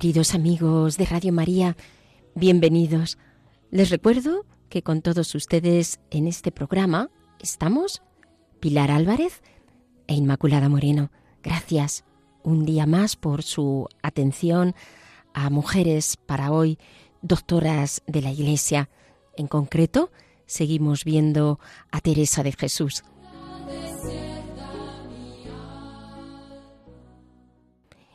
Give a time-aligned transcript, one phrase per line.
[0.00, 1.76] Queridos amigos de Radio María,
[2.36, 3.18] bienvenidos.
[3.72, 8.00] Les recuerdo que con todos ustedes en este programa estamos
[8.60, 9.42] Pilar Álvarez
[10.06, 11.10] e Inmaculada Moreno.
[11.42, 12.04] Gracias
[12.44, 14.76] un día más por su atención
[15.34, 16.78] a mujeres para hoy,
[17.22, 18.90] doctoras de la Iglesia.
[19.36, 20.12] En concreto,
[20.46, 21.58] seguimos viendo
[21.90, 23.02] a Teresa de Jesús.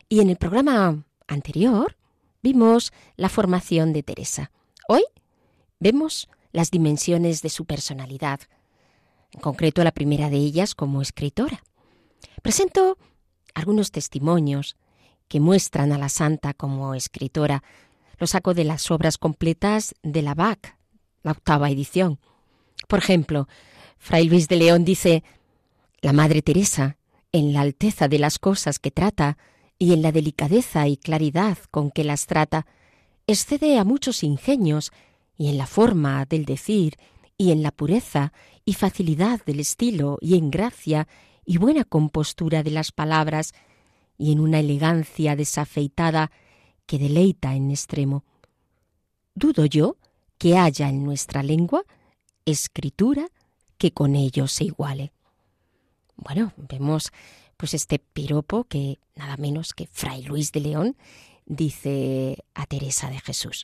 [0.07, 1.97] Y en el programa anterior
[2.41, 4.51] vimos la formación de Teresa.
[4.87, 5.03] Hoy
[5.79, 8.41] vemos las dimensiones de su personalidad,
[9.31, 11.63] en concreto la primera de ellas como escritora.
[12.41, 12.97] Presento
[13.53, 14.75] algunos testimonios
[15.27, 17.63] que muestran a la santa como escritora.
[18.19, 20.77] Lo saco de las obras completas de la BAC,
[21.23, 22.19] la octava edición.
[22.87, 23.47] Por ejemplo,
[23.97, 25.23] Fray Luis de León dice,
[26.01, 26.97] la Madre Teresa,
[27.31, 29.37] en la alteza de las cosas que trata
[29.83, 32.65] y en la delicadeza y claridad con que las trata,
[33.27, 34.93] excede a muchos ingenios
[35.35, 36.97] y en la forma del decir
[37.37, 38.31] y en la pureza
[38.63, 41.09] y facilidad del estilo y en gracia
[41.45, 43.53] y buena compostura de las palabras
[44.17, 46.31] y en una elegancia desafeitada
[46.85, 48.23] que deleita en extremo.
[49.35, 49.97] Dudo yo
[50.37, 51.83] que haya en nuestra lengua
[52.45, 53.27] escritura
[53.77, 55.11] que con ello se iguale.
[56.15, 57.11] Bueno, vemos
[57.63, 60.97] pues este piropo que nada menos que Fray Luis de León
[61.45, 63.63] dice a Teresa de Jesús.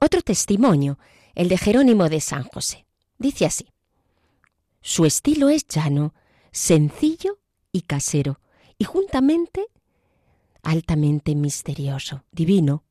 [0.00, 0.96] Otro testimonio,
[1.34, 2.86] el de Jerónimo de San José,
[3.18, 3.66] dice así.
[4.80, 6.14] Su estilo es llano,
[6.52, 7.40] sencillo
[7.72, 8.38] y casero,
[8.78, 9.66] y juntamente
[10.62, 12.84] altamente misterioso, divino.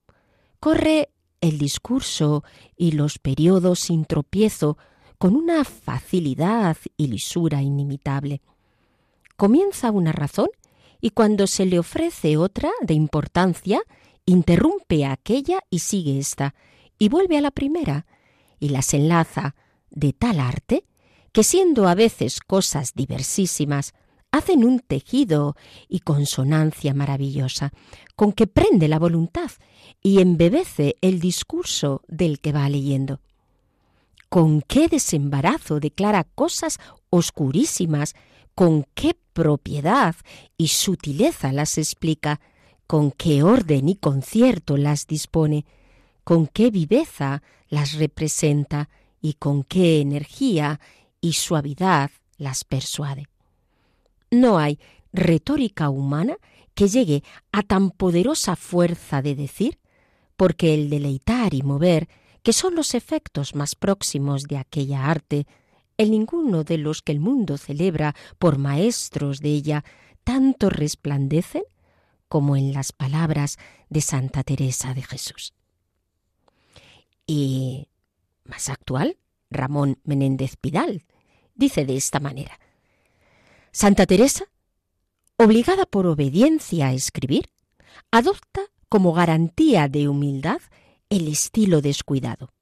[0.60, 2.44] Corre el discurso
[2.76, 4.78] y los periodos sin tropiezo
[5.18, 8.42] con una facilidad y lisura inimitable.
[9.40, 10.50] Comienza una razón
[11.00, 13.82] y cuando se le ofrece otra de importancia,
[14.26, 16.56] interrumpe aquella y sigue esta,
[16.98, 18.06] y vuelve a la primera,
[18.60, 19.56] y las enlaza
[19.92, 20.84] de tal arte
[21.32, 23.94] que siendo a veces cosas diversísimas,
[24.30, 25.56] hacen un tejido
[25.88, 27.72] y consonancia maravillosa,
[28.18, 29.52] con que prende la voluntad
[30.04, 33.22] y embebece el discurso del que va leyendo.
[34.28, 36.78] Con qué desembarazo declara cosas
[37.10, 38.16] oscurísimas,
[38.60, 40.18] con qué propiedad
[40.58, 42.42] y sutileza las explica,
[42.88, 45.64] con qué orden y concierto las dispone,
[46.26, 48.90] con qué viveza las representa
[49.22, 50.82] y con qué energía
[51.22, 53.28] y suavidad las persuade.
[54.30, 54.78] No hay
[55.14, 56.36] retórica humana
[56.76, 59.80] que llegue a tan poderosa fuerza de decir,
[60.36, 62.10] porque el deleitar y mover,
[62.44, 65.48] que son los efectos más próximos de aquella arte,
[66.00, 69.84] en ninguno de los que el mundo celebra por maestros de ella,
[70.24, 71.64] tanto resplandecen
[72.30, 73.58] como en las palabras
[73.90, 75.54] de Santa Teresa de Jesús.
[77.28, 77.90] Y
[78.46, 79.18] más actual,
[79.50, 81.04] Ramón Menéndez Pidal,
[81.54, 82.58] dice de esta manera.
[83.74, 84.46] Santa Teresa,
[85.36, 87.50] obligada por obediencia a escribir,
[88.10, 90.62] adopta como garantía de humildad
[91.10, 92.54] el estilo descuidado.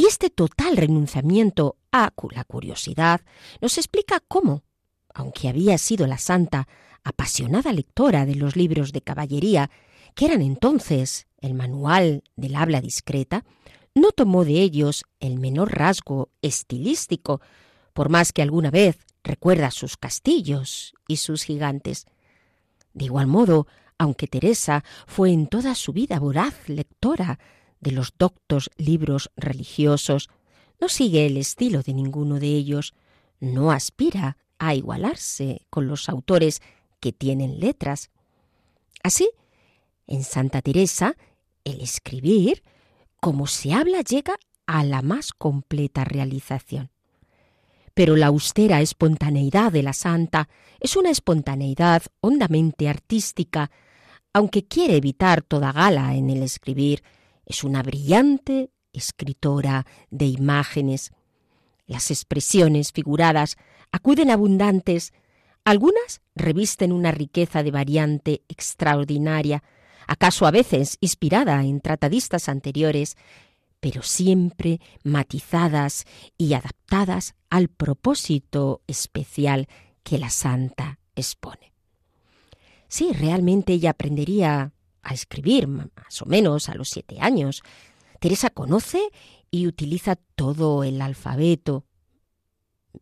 [0.00, 3.20] Y este total renunciamiento a la curiosidad
[3.60, 4.64] nos explica cómo,
[5.12, 6.68] aunque había sido la santa
[7.04, 9.70] apasionada lectora de los libros de caballería,
[10.14, 13.44] que eran entonces el manual del habla discreta,
[13.94, 17.42] no tomó de ellos el menor rasgo estilístico,
[17.92, 22.06] por más que alguna vez recuerda sus castillos y sus gigantes.
[22.94, 23.66] De igual modo,
[23.98, 27.38] aunque Teresa fue en toda su vida voraz lectora
[27.80, 30.28] de los doctos libros religiosos,
[30.80, 32.94] no sigue el estilo de ninguno de ellos,
[33.40, 36.60] no aspira a igualarse con los autores
[37.00, 38.10] que tienen letras.
[39.02, 39.30] Así,
[40.06, 41.16] en Santa Teresa,
[41.64, 42.62] el escribir,
[43.20, 46.90] como se habla, llega a la más completa realización.
[47.94, 50.48] Pero la austera espontaneidad de la santa
[50.78, 53.70] es una espontaneidad hondamente artística,
[54.32, 57.02] aunque quiere evitar toda gala en el escribir,
[57.50, 61.10] es una brillante escritora de imágenes.
[61.86, 63.56] Las expresiones figuradas
[63.90, 65.12] acuden abundantes,
[65.64, 69.64] algunas revisten una riqueza de variante extraordinaria,
[70.06, 73.16] acaso a veces inspirada en tratadistas anteriores,
[73.80, 76.04] pero siempre matizadas
[76.38, 79.66] y adaptadas al propósito especial
[80.04, 81.72] que la santa expone.
[82.86, 87.62] Sí, realmente ella aprendería a escribir más o menos a los siete años.
[88.18, 89.10] Teresa conoce
[89.50, 91.84] y utiliza todo el alfabeto,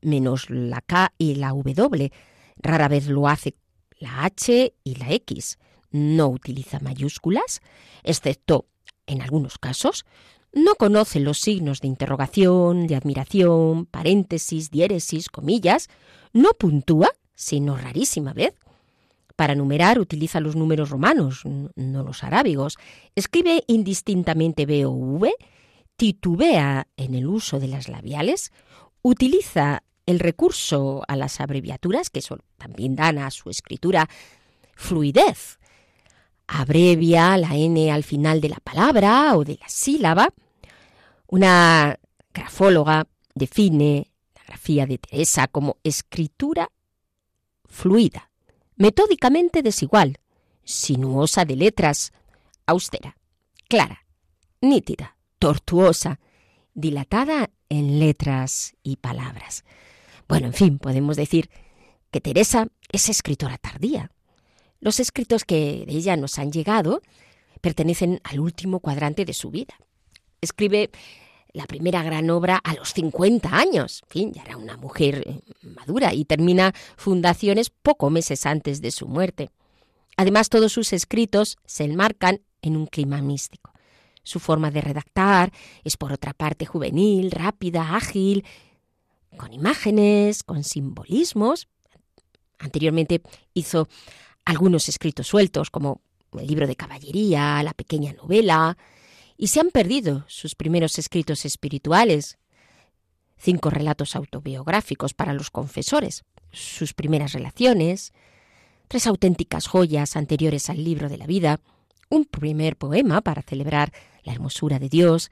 [0.01, 2.13] menos la K y la W.
[2.57, 3.55] Rara vez lo hace
[3.99, 5.59] la H y la X.
[5.91, 7.61] No utiliza mayúsculas,
[8.03, 8.67] excepto
[9.07, 10.05] en algunos casos.
[10.53, 15.89] No conoce los signos de interrogación, de admiración, paréntesis, diéresis, comillas.
[16.33, 18.55] No puntúa, sino rarísima vez.
[19.39, 22.77] Para numerar utiliza los números romanos, no los arábigos.
[23.15, 25.33] Escribe indistintamente B o V,
[25.97, 28.51] titubea en el uso de las labiales,
[29.01, 32.21] utiliza el recurso a las abreviaturas, que
[32.57, 34.09] también dan a su escritura
[34.75, 35.61] fluidez.
[36.49, 40.35] Abrevia la N al final de la palabra o de la sílaba.
[41.29, 41.97] Una
[42.35, 43.07] grafóloga
[43.37, 46.73] define la grafía de Teresa como escritura
[47.67, 48.28] fluida
[48.79, 50.19] metódicamente desigual,
[50.65, 52.13] sinuosa de letras,
[52.67, 53.17] austera,
[53.69, 54.07] clara,
[54.61, 56.21] nítida, tortuosa,
[56.75, 59.65] dilatada en letras y palabras.
[60.29, 61.51] Bueno, en fin, podemos decir
[62.11, 64.13] que Teresa es escritora tardía.
[64.81, 67.03] Los escritos que de ella nos han llegado
[67.61, 69.75] pertenecen al último cuadrante de su vida.
[70.41, 70.91] Escribe
[71.59, 74.03] la primera gran obra a los 50 años.
[74.05, 78.93] En fin, ya era una mujer eh, madura y termina Fundaciones poco meses antes de
[78.93, 79.51] su muerte.
[80.17, 83.73] Además, todos sus escritos se enmarcan en un clima místico.
[84.23, 85.53] Su forma de redactar
[85.83, 88.45] es, por otra parte, juvenil, rápida, ágil,
[89.37, 91.67] con imágenes, con simbolismos.
[92.61, 93.21] Anteriormente
[93.53, 93.89] hizo
[94.45, 96.03] algunos escritos sueltos, como
[96.39, 98.77] el libro de caballería, la pequeña novela,
[99.39, 102.39] y se han perdido sus primeros escritos espirituales,
[103.39, 108.13] cinco relatos autobiográficos para los confesores, sus primeras relaciones,
[108.89, 111.61] tres auténticas joyas anteriores al libro de la vida,
[112.11, 113.93] un primer poema para celebrar
[114.25, 115.31] la hermosura de Dios,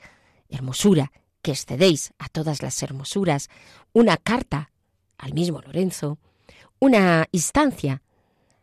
[0.49, 1.11] hermosura
[1.43, 3.49] que excedéis a todas las hermosuras,
[3.93, 4.71] una carta
[5.19, 6.19] al mismo Lorenzo,
[6.79, 8.03] una instancia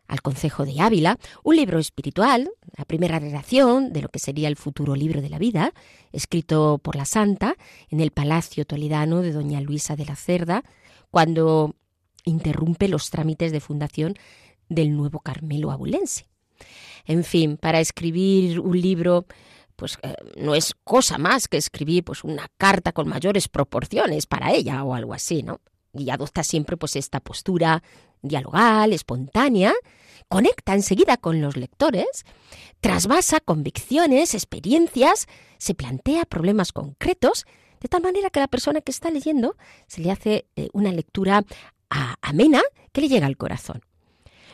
[0.06, 4.56] al Concejo de Ávila, un libro espiritual, la primera redacción de lo que sería el
[4.56, 5.72] futuro libro de la vida,
[6.12, 7.56] escrito por la Santa
[7.88, 10.64] en el Palacio Toledano de Doña Luisa de la Cerda,
[11.10, 11.74] cuando
[12.24, 14.14] interrumpe los trámites de fundación
[14.68, 16.26] del nuevo Carmelo abulense.
[17.06, 19.26] En fin, para escribir un libro
[19.76, 24.52] pues eh, no es cosa más que escribir pues una carta con mayores proporciones para
[24.52, 25.60] ella o algo así, ¿no?
[25.92, 27.82] Y adopta siempre pues esta postura
[28.24, 29.74] dialogal, espontánea,
[30.28, 32.24] conecta enseguida con los lectores,
[32.80, 35.26] trasvasa convicciones, experiencias,
[35.58, 37.46] se plantea problemas concretos,
[37.80, 39.56] de tal manera que la persona que está leyendo
[39.86, 41.44] se le hace eh, una lectura
[42.22, 42.62] amena
[42.92, 43.82] que le llega al corazón.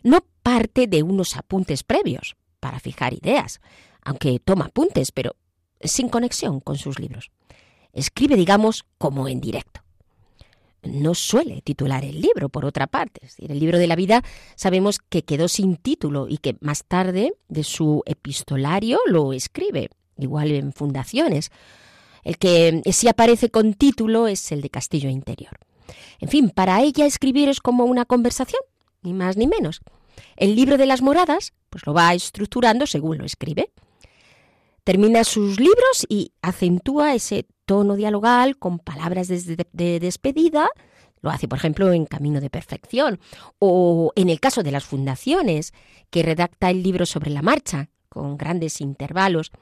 [0.02, 3.60] No parte de unos apuntes previos para fijar ideas,
[4.02, 5.36] aunque toma apuntes, pero
[5.80, 7.30] sin conexión con sus libros.
[7.92, 9.79] Escribe, digamos, como en directo
[10.82, 13.20] no suele titular el libro, por otra parte.
[13.24, 14.22] Es decir, el libro de la vida
[14.56, 20.50] sabemos que quedó sin título y que más tarde de su epistolario lo escribe, igual
[20.50, 21.50] en fundaciones.
[22.24, 25.58] El que sí aparece con título es el de Castillo Interior.
[26.20, 28.60] En fin, para ella escribir es como una conversación,
[29.02, 29.80] ni más ni menos.
[30.36, 33.70] El libro de las moradas, pues lo va estructurando según lo escribe.
[34.84, 40.68] Termina sus libros y acentúa ese tono dialogal con palabras de, despedida,
[41.22, 43.20] lo hace, por ejemplo, en Camino de Perfección,
[43.58, 45.72] o en el caso de las fundaciones,
[46.10, 49.52] que redacta el libro sobre la marcha, con grandes intervalos.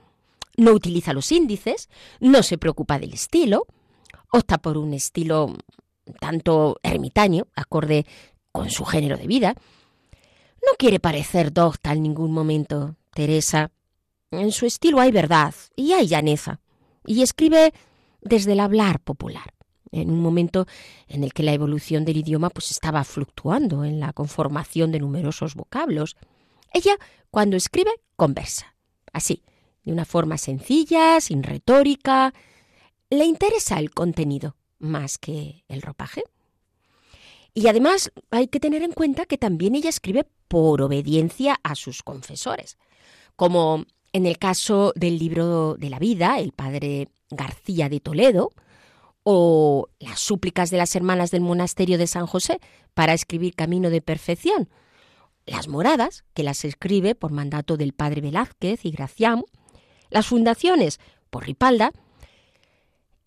[0.56, 1.88] No utiliza los índices,
[2.20, 3.66] no se preocupa del estilo,
[4.32, 5.54] opta por un estilo
[6.20, 8.06] tanto ermitaño, acorde
[8.52, 9.54] con su género de vida.
[10.62, 13.70] No quiere parecer docta en ningún momento, Teresa.
[14.30, 16.60] En su estilo hay verdad y hay llaneza,
[17.06, 17.72] y escribe
[18.20, 19.54] desde el hablar popular,
[19.90, 20.66] en un momento
[21.06, 25.54] en el que la evolución del idioma pues estaba fluctuando en la conformación de numerosos
[25.54, 26.16] vocablos.
[26.74, 26.96] Ella,
[27.30, 28.74] cuando escribe, conversa,
[29.12, 29.42] así,
[29.84, 32.34] de una forma sencilla, sin retórica.
[33.08, 36.22] Le interesa el contenido más que el ropaje.
[37.54, 42.02] Y además hay que tener en cuenta que también ella escribe por obediencia a sus
[42.02, 42.76] confesores,
[43.34, 43.86] como
[44.18, 48.50] en el caso del libro de la vida, el padre García de Toledo,
[49.22, 52.58] o las súplicas de las hermanas del monasterio de San José
[52.94, 54.68] para escribir Camino de Perfección,
[55.46, 59.44] las moradas, que las escribe por mandato del padre Velázquez y Gracián,
[60.10, 60.98] las fundaciones
[61.30, 61.92] por Ripalda,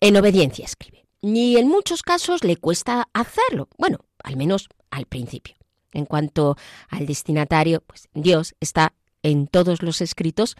[0.00, 1.06] en obediencia escribe.
[1.22, 5.54] Y en muchos casos le cuesta hacerlo, bueno, al menos al principio.
[5.92, 6.56] En cuanto
[6.90, 10.56] al destinatario, pues Dios está en todos los escritos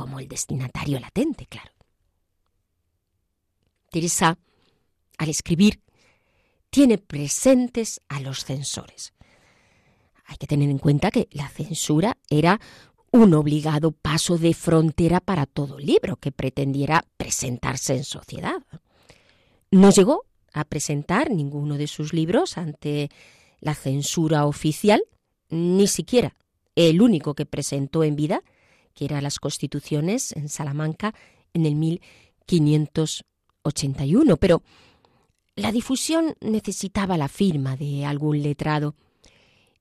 [0.00, 1.72] como el destinatario latente, claro.
[3.90, 4.38] Teresa,
[5.18, 5.82] al escribir,
[6.70, 9.12] tiene presentes a los censores.
[10.24, 12.58] Hay que tener en cuenta que la censura era
[13.10, 18.62] un obligado paso de frontera para todo libro que pretendiera presentarse en sociedad.
[19.70, 23.10] No llegó a presentar ninguno de sus libros ante
[23.60, 25.02] la censura oficial,
[25.50, 26.36] ni siquiera
[26.74, 28.42] el único que presentó en vida,
[28.94, 31.14] que era las Constituciones en Salamanca
[31.54, 34.36] en el 1581.
[34.36, 34.62] Pero
[35.56, 38.94] la difusión necesitaba la firma de algún letrado.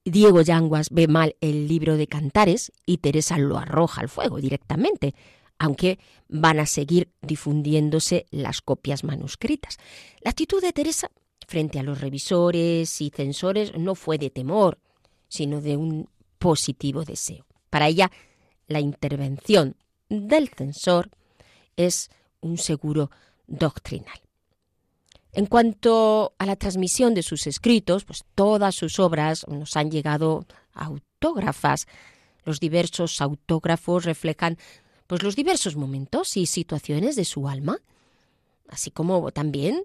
[0.03, 5.13] Diego Yanguas ve mal el libro de Cantares y Teresa lo arroja al fuego directamente,
[5.57, 9.77] aunque van a seguir difundiéndose las copias manuscritas.
[10.21, 11.11] La actitud de Teresa
[11.47, 14.79] frente a los revisores y censores no fue de temor,
[15.27, 17.45] sino de un positivo deseo.
[17.69, 18.11] Para ella,
[18.69, 19.75] la intervención
[20.07, 21.09] del censor
[21.75, 22.09] es
[22.39, 23.11] un seguro
[23.47, 24.21] doctrinal.
[25.33, 30.45] En cuanto a la transmisión de sus escritos, pues todas sus obras nos han llegado
[30.73, 31.87] autógrafas.
[32.45, 34.57] Los diversos autógrafos reflejan
[35.07, 37.79] pues los diversos momentos y situaciones de su alma,
[38.69, 39.83] así como también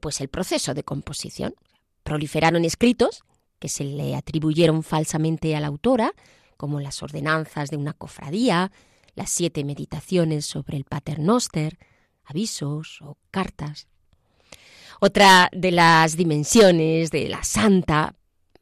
[0.00, 1.54] pues el proceso de composición.
[2.02, 3.24] Proliferaron escritos
[3.58, 6.12] que se le atribuyeron falsamente a la autora,
[6.58, 8.70] como las ordenanzas de una cofradía,
[9.14, 11.78] las siete meditaciones sobre el paternoster,
[12.24, 13.86] avisos o cartas.
[15.00, 18.14] Otra de las dimensiones de la santa,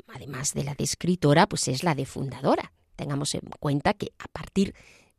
[0.06, 2.72] además de la de escritora, pues es la de fundadora.
[2.94, 4.74] Tengamos en cuenta que a partir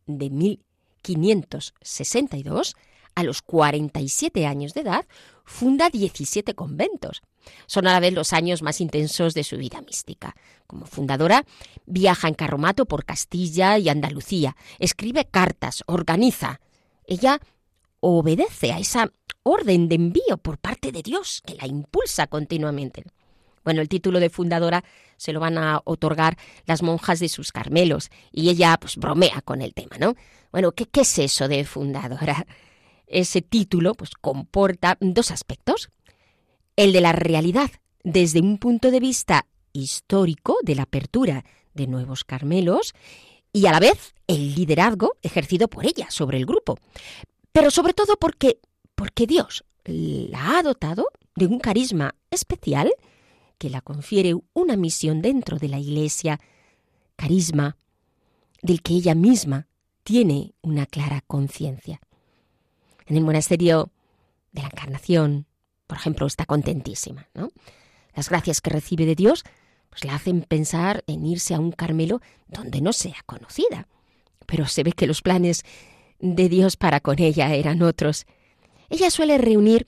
[0.06, 2.76] de 1562,
[3.18, 5.08] a los 47 años de edad,
[5.44, 7.24] funda 17 conventos.
[7.66, 10.36] Son a la vez los años más intensos de su vida mística.
[10.68, 11.44] Como fundadora,
[11.88, 16.62] viaja en carromato por Castilla y Andalucía, escribe cartas, organiza.
[17.08, 17.40] Ella
[18.02, 23.04] obedece a esa orden de envío por parte de Dios que la impulsa continuamente.
[23.64, 24.84] Bueno, el título de fundadora
[25.18, 29.64] se lo van a otorgar las monjas de sus Carmelos y ella pues bromea con
[29.64, 30.14] el tema, ¿no?
[30.52, 32.46] Bueno, ¿qué, qué es eso de fundadora?
[33.08, 35.90] Ese título pues comporta dos aspectos.
[36.76, 37.72] El de la realidad
[38.04, 42.94] desde un punto de vista histórico de la apertura de nuevos Carmelos
[43.54, 46.78] y a la vez el liderazgo ejercido por ella sobre el grupo.
[47.52, 48.60] Pero sobre todo porque
[48.96, 52.92] porque Dios la ha dotado de un carisma especial
[53.58, 56.40] que la confiere una misión dentro de la Iglesia,
[57.16, 57.78] carisma
[58.62, 59.68] del que ella misma
[60.04, 62.02] tiene una clara conciencia.
[63.08, 63.92] En el monasterio
[64.52, 65.48] de la Encarnación,
[65.88, 67.28] por ejemplo, está contentísima.
[67.34, 67.50] ¿no?
[68.14, 69.44] Las gracias que recibe de Dios
[69.90, 73.88] pues la hacen pensar en irse a un Carmelo donde no sea conocida.
[74.46, 75.64] Pero se ve que los planes
[76.20, 78.26] de Dios para con ella eran otros
[78.90, 79.88] ella suele reunir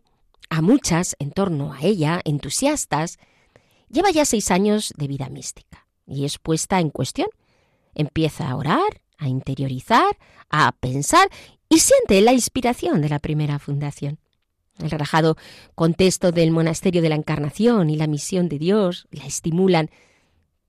[0.50, 3.18] a muchas en torno a ella, entusiastas.
[3.90, 7.28] Lleva ya seis años de vida mística y es puesta en cuestión.
[7.96, 10.18] Empieza a orar, a interiorizar,
[10.50, 11.30] a pensar
[11.70, 14.20] y siente la inspiración de la primera fundación.
[14.80, 15.38] El relajado
[15.76, 19.90] contexto del monasterio de la Encarnación y la misión de Dios la estimulan,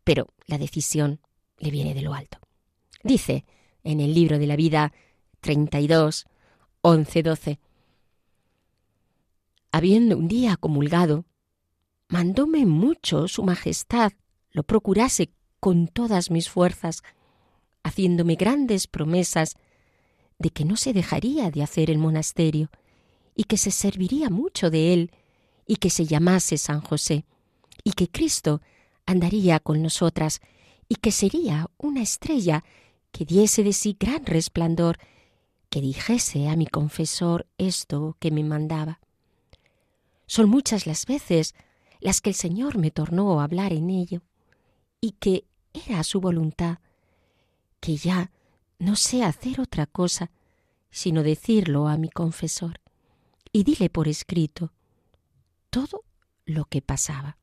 [0.04, 1.20] pero la decisión
[1.58, 2.38] le viene de lo alto.
[3.02, 3.44] Dice
[3.82, 4.92] en el libro de la vida
[5.40, 6.26] 32,
[6.82, 7.60] 11, 12,
[9.72, 11.24] habiendo un día comulgado,
[12.08, 14.12] mandóme mucho su Majestad
[14.50, 15.30] lo procurase
[15.60, 17.02] con todas mis fuerzas,
[17.84, 19.56] haciéndome grandes promesas
[20.40, 22.70] de que no se dejaría de hacer el monasterio
[23.36, 25.12] y que se serviría mucho de él
[25.66, 27.26] y que se llamase San José
[27.84, 28.62] y que Cristo
[29.06, 30.40] andaría con nosotras
[30.88, 32.64] y que sería una estrella
[33.12, 34.98] que diese de sí gran resplandor,
[35.68, 38.98] que dijese a mi confesor esto que me mandaba.
[40.26, 41.54] Son muchas las veces
[42.00, 44.22] las que el Señor me tornó a hablar en ello,
[45.00, 45.44] y que
[45.74, 46.78] era su voluntad,
[47.80, 48.30] que ya
[48.80, 50.32] no sé hacer otra cosa
[50.90, 52.80] sino decirlo a mi confesor,
[53.52, 54.72] y dile por escrito
[55.70, 56.02] todo
[56.44, 57.38] lo que pasaba.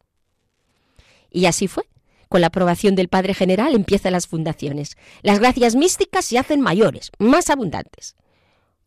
[1.32, 1.88] Y así fue.
[2.30, 4.98] Con la aprobación del Padre General empiezan las fundaciones.
[5.22, 8.16] Las gracias místicas se hacen mayores, más abundantes.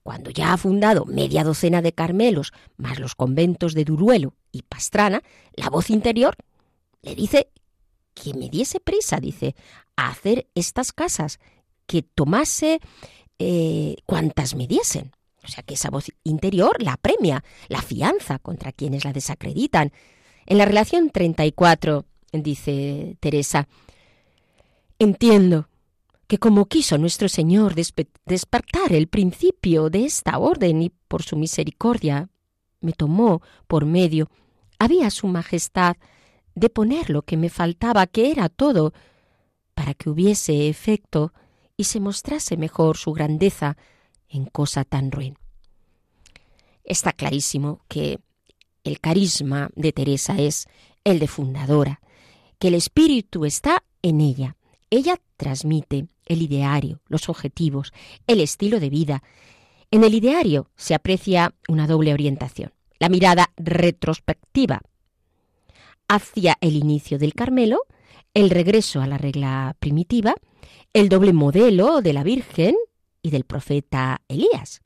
[0.03, 5.23] cuando ya ha fundado media docena de Carmelos, más los conventos de Duruelo y Pastrana,
[5.55, 6.37] la voz interior
[7.03, 7.51] le dice
[8.15, 9.55] que me diese prisa, dice,
[9.97, 11.39] a hacer estas casas,
[11.91, 12.79] que tomase
[13.41, 15.11] eh, cuantas me diesen.
[15.43, 19.91] O sea que esa voz interior la premia, la fianza contra quienes la desacreditan.
[20.47, 23.67] En la relación 34, dice Teresa,
[25.01, 25.69] entiendo
[26.29, 32.29] que como quiso nuestro Señor despertar el principio de esta orden y por su misericordia
[32.81, 34.31] me tomó por medio,
[34.79, 35.97] había su majestad
[36.55, 38.93] de poner lo que me faltaba, que era todo,
[39.75, 41.33] para que hubiese efecto
[41.81, 43.79] y se mostrase mejor su grandeza
[44.29, 45.39] en cosa tan ruin.
[46.85, 48.19] Está clarísimo que
[48.85, 50.69] el carisma de Teresa es
[51.05, 52.03] el de fundadora,
[52.59, 54.59] que el espíritu está en ella.
[54.91, 57.95] Ella transmite el ideario, los objetivos,
[58.27, 59.23] el estilo de vida.
[59.91, 64.83] En el ideario se aprecia una doble orientación, la mirada retrospectiva
[66.09, 67.87] hacia el inicio del Carmelo,
[68.35, 70.35] el regreso a la regla primitiva,
[70.93, 72.77] el doble modelo de la Virgen
[73.23, 74.81] y del profeta Elías.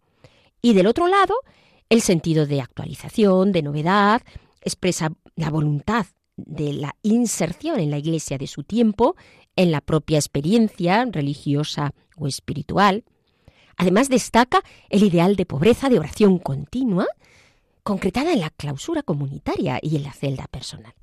[0.62, 1.35] Y del otro lado,
[1.88, 4.23] el sentido de actualización, de novedad,
[4.61, 9.16] expresa la voluntad de la inserción en la Iglesia de su tiempo,
[9.57, 13.04] en la propia experiencia religiosa o espiritual.
[13.76, 17.07] Además destaca el ideal de pobreza de oración continua,
[17.83, 20.95] concretada en la clausura comunitaria y en la celda personal.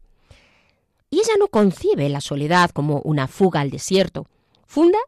[1.10, 4.28] Y ella no concibe la soledad como una fuga al desierto.
[4.72, 5.00] Funda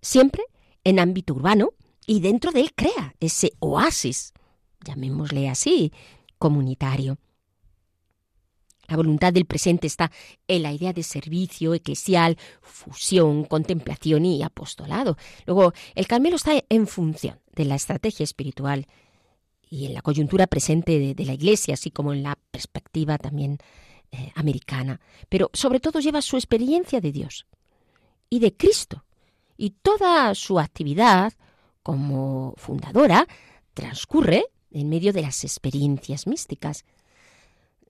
[0.00, 0.42] siempre
[0.84, 1.74] en ámbito urbano
[2.06, 4.32] y dentro de él crea ese oasis,
[4.86, 5.92] llamémosle así,
[6.38, 7.18] comunitario.
[8.88, 10.10] La voluntad del presente está
[10.48, 15.18] en la idea de servicio eclesial, fusión, contemplación y apostolado.
[15.44, 18.86] Luego, el Carmelo está en función de la estrategia espiritual
[19.68, 23.58] y en la coyuntura presente de, la Iglesia, así como en la perspectiva también
[24.10, 25.02] eh, americana.
[25.28, 27.46] Pero sobre todo lleva su experiencia de Dios
[28.32, 29.04] y de Cristo.
[29.56, 31.32] Y toda su actividad
[31.82, 33.26] como fundadora
[33.74, 36.84] transcurre en medio de las experiencias místicas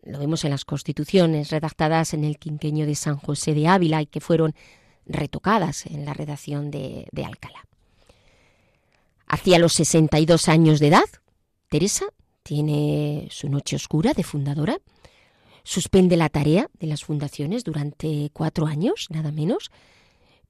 [0.04, 4.06] lo vemos en las constituciones redactadas en el quinqueño de San José de Ávila y
[4.06, 4.54] que fueron
[5.06, 7.64] retocadas en la redacción de, Alcalá.
[9.28, 11.04] Hacia los 62 años de edad,
[11.68, 12.06] Teresa
[12.42, 14.78] tiene su noche oscura de fundadora,
[15.62, 19.70] suspende la tarea de las fundaciones durante cuatro años, nada menos,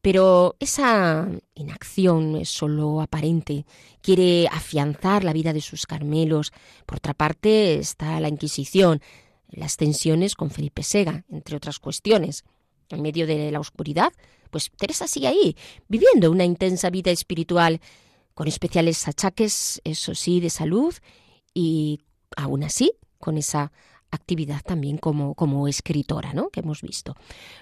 [0.03, 3.65] pero esa inacción es solo aparente.
[4.01, 6.53] Quiere afianzar la vida de sus carmelos.
[6.87, 9.01] Por otra parte está la Inquisición,
[9.49, 12.45] las tensiones con Felipe Sega, entre otras cuestiones.
[12.88, 14.12] En medio de la oscuridad,
[14.51, 15.57] pues Teresa sigue ahí,
[15.88, 17.81] viviendo una intensa vida espiritual,
[18.35, 20.95] con especiales achaques, eso sí, de salud,
[21.55, 22.01] y
[22.37, 23.73] aún así, con esa
[24.12, 26.51] actividad también como, como escritora, ¿no?
[26.51, 27.16] que hemos visto.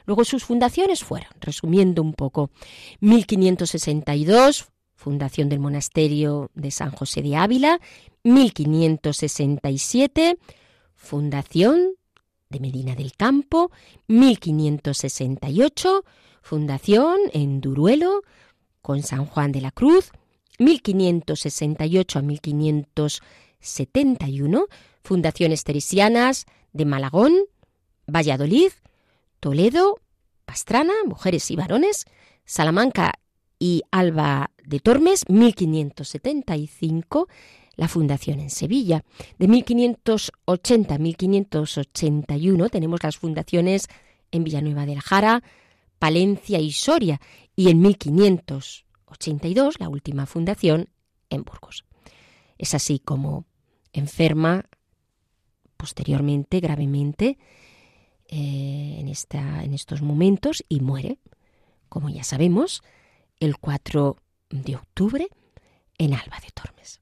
[0.05, 2.51] Luego sus fundaciones fueron, resumiendo un poco,
[3.01, 7.81] 1562, fundación del monasterio de San José de Ávila,
[8.25, 10.37] 1567,
[10.95, 11.95] Fundación
[12.51, 13.71] de Medina del Campo,
[14.09, 16.05] 1568,
[16.43, 18.21] Fundación en Duruelo
[18.83, 20.11] con San Juan de la Cruz,
[20.59, 24.67] 1568 a 1571,
[25.03, 27.33] Fundaciones Teresianas de Malagón,
[28.07, 28.71] Valladolid,
[29.41, 29.99] Toledo,
[30.45, 32.05] Pastrana, Mujeres y Varones,
[32.45, 33.15] Salamanca
[33.59, 37.29] y Alba de Tormes, 1575,
[37.77, 39.03] la fundación en Sevilla.
[39.39, 43.89] De 1580 a 1581 tenemos las fundaciones
[44.31, 45.43] en Villanueva del Jara,
[45.99, 47.21] Palencia y Soria,
[47.55, 50.91] y en 1582 la última fundación
[51.29, 51.85] en Burgos.
[52.59, 53.47] Es así como
[53.93, 54.67] enferma
[55.81, 57.39] posteriormente gravemente
[58.29, 61.19] eh, en, esta, en estos momentos y muere,
[61.89, 62.83] como ya sabemos,
[63.41, 64.17] el 4
[64.51, 65.29] de octubre
[65.97, 67.01] en Alba de Tormes.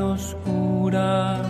[0.00, 1.42] Oscura,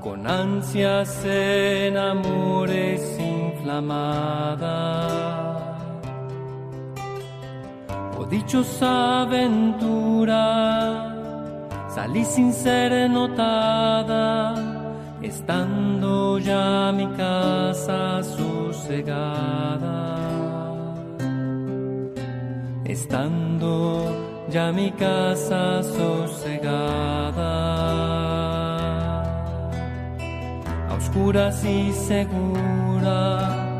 [0.00, 4.88] con ansias en amores inflamada.
[8.18, 10.44] Oh dichosa aventura,
[11.94, 14.54] salí sin ser notada,
[15.22, 20.00] estando ya mi casa sosegada.
[22.84, 27.52] Estando ya mi casa sosegada,
[30.88, 33.70] a oscuras y segura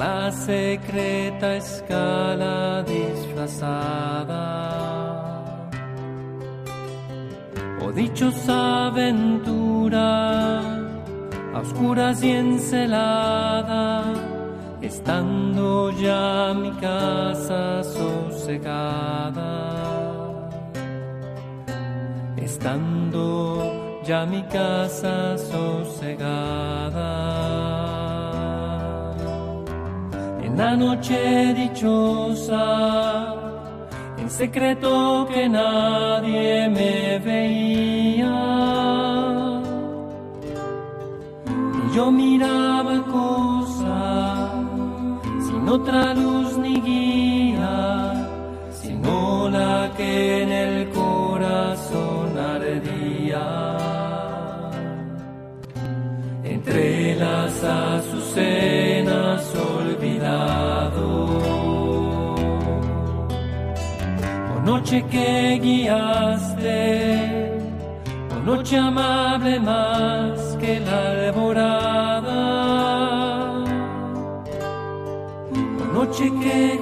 [0.00, 4.44] la secreta escala disfrazada.
[7.82, 10.60] Oh dichosa aventura,
[11.54, 14.04] a oscuras y encelada,
[14.80, 19.79] estando ya mi casa sosegada.
[22.50, 27.10] Estando ya mi casa sosegada
[30.60, 32.66] la noche dichosa,
[34.18, 38.40] en secreto que nadie me veía.
[41.80, 43.98] Y yo miraba cosa
[45.46, 47.74] sin otra luz ni guía,
[48.82, 52.09] sino la que en el corazón
[56.70, 59.42] Entre las azucenas
[64.64, 66.70] noche que guiaste,
[68.30, 72.40] oh noche amable más que la alborada,
[75.80, 76.78] oh noche que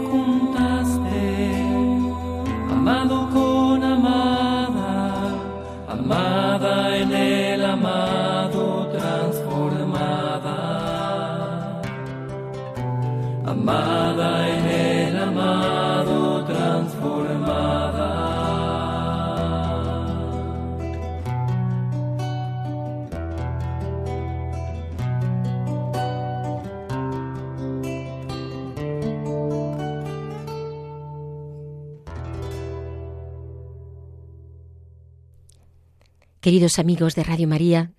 [36.48, 37.92] Queridos amigos de Radio María,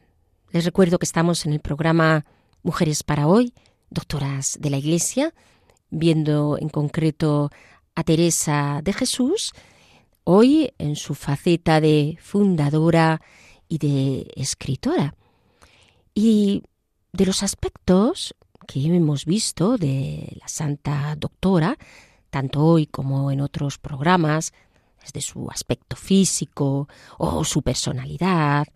[0.49, 2.25] les recuerdo que estamos en el programa
[2.63, 3.53] Mujeres para Hoy,
[3.91, 5.35] doctoras de la Iglesia,
[5.91, 7.51] viendo en concreto
[7.93, 9.53] a Teresa de Jesús,
[10.23, 13.21] hoy en su faceta de fundadora
[13.67, 15.13] y de escritora.
[16.15, 16.63] Y
[17.13, 18.33] de los aspectos
[18.67, 21.77] que hemos visto de la Santa Doctora,
[22.31, 24.53] tanto hoy como en otros programas,
[25.01, 28.67] desde su aspecto físico o su personalidad,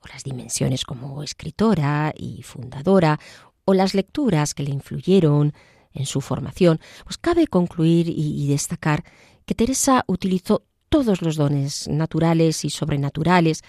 [0.00, 3.18] o las dimensiones como escritora y fundadora,
[3.64, 5.52] o las lecturas que le influyeron
[5.92, 9.04] en su formación, pues cabe concluir y, destacar
[9.44, 13.62] que Teresa utilizó todos los dones naturales y sobrenaturales.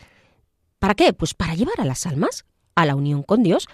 [0.79, 1.13] ¿Para qué?
[1.13, 2.45] Pues para llevar a las almas
[2.75, 3.67] a la unión con Dios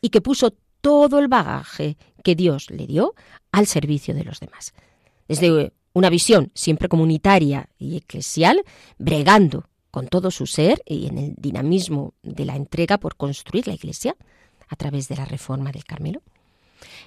[0.00, 3.14] y que puso todo el bagaje que Dios le dio
[3.52, 4.72] al servicio de los demás.
[5.28, 8.62] Desde una visión siempre comunitaria y eclesial,
[8.98, 13.72] bregando con todo su ser y en el dinamismo de la entrega por construir la
[13.72, 14.14] Iglesia
[14.68, 16.20] a través de la reforma del Carmelo.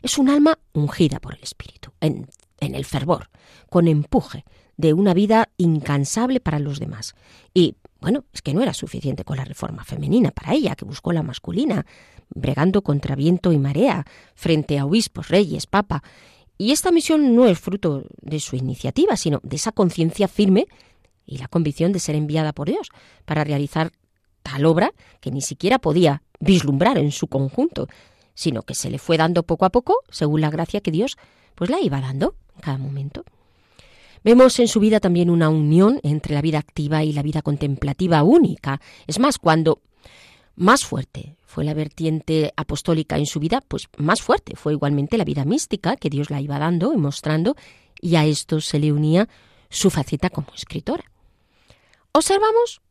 [0.02, 3.30] Es un alma ungida por el Espíritu, en, el fervor,
[3.70, 4.44] con empuje
[4.76, 7.14] de una vida incansable para los demás.
[7.54, 11.14] Y bueno, es que no era suficiente con la reforma femenina para ella, que buscó
[11.14, 11.86] la masculina,
[12.30, 16.02] bregando contra viento y marea, frente a obispos, reyes, papa,
[16.62, 20.68] y esta misión no es fruto de su iniciativa, sino de esa conciencia firme
[21.26, 22.90] y la convicción de ser enviada por Dios
[23.24, 23.94] para realizar
[24.44, 24.92] tal obra
[25.22, 27.88] que ni siquiera podía vislumbrar en su conjunto,
[28.34, 31.18] sino que se le fue dando poco a poco según la gracia que Dios
[31.56, 33.24] pues la iba dando en cada momento.
[34.26, 38.22] Vemos en su vida también una unión entre la vida activa y la vida contemplativa
[38.24, 38.82] única.
[39.08, 39.80] Es más, cuando
[40.60, 45.24] más fuerte fue la vertiente apostólica en su vida, pues más fuerte fue igualmente la
[45.24, 47.56] vida mística que Dios la iba dando y mostrando,
[48.02, 49.30] y a esto se le unía
[49.70, 51.06] su faceta como escritora.
[52.12, 52.82] Observamos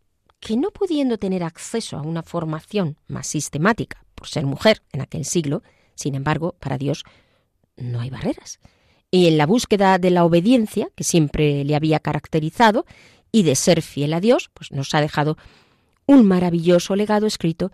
[0.40, 5.26] que no pudiendo tener acceso a una formación más sistemática por ser mujer en aquel
[5.26, 5.62] siglo,
[5.94, 7.04] sin embargo, para Dios
[7.76, 8.61] no hay barreras.
[9.11, 12.87] Y en la búsqueda de la obediencia, que siempre le había caracterizado,
[13.31, 15.37] y de ser fiel a Dios, pues nos ha dejado
[16.08, 17.70] un maravilloso legado escrito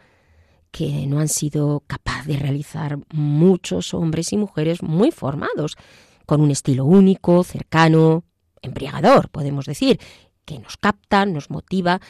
[0.71, 5.77] que no han sido capaces de realizar muchos hombres y mujeres muy formados,
[6.27, 8.25] con un estilo único, cercano,
[8.61, 10.01] embriagador, podemos decir,
[10.45, 12.01] que nos capta, nos motiva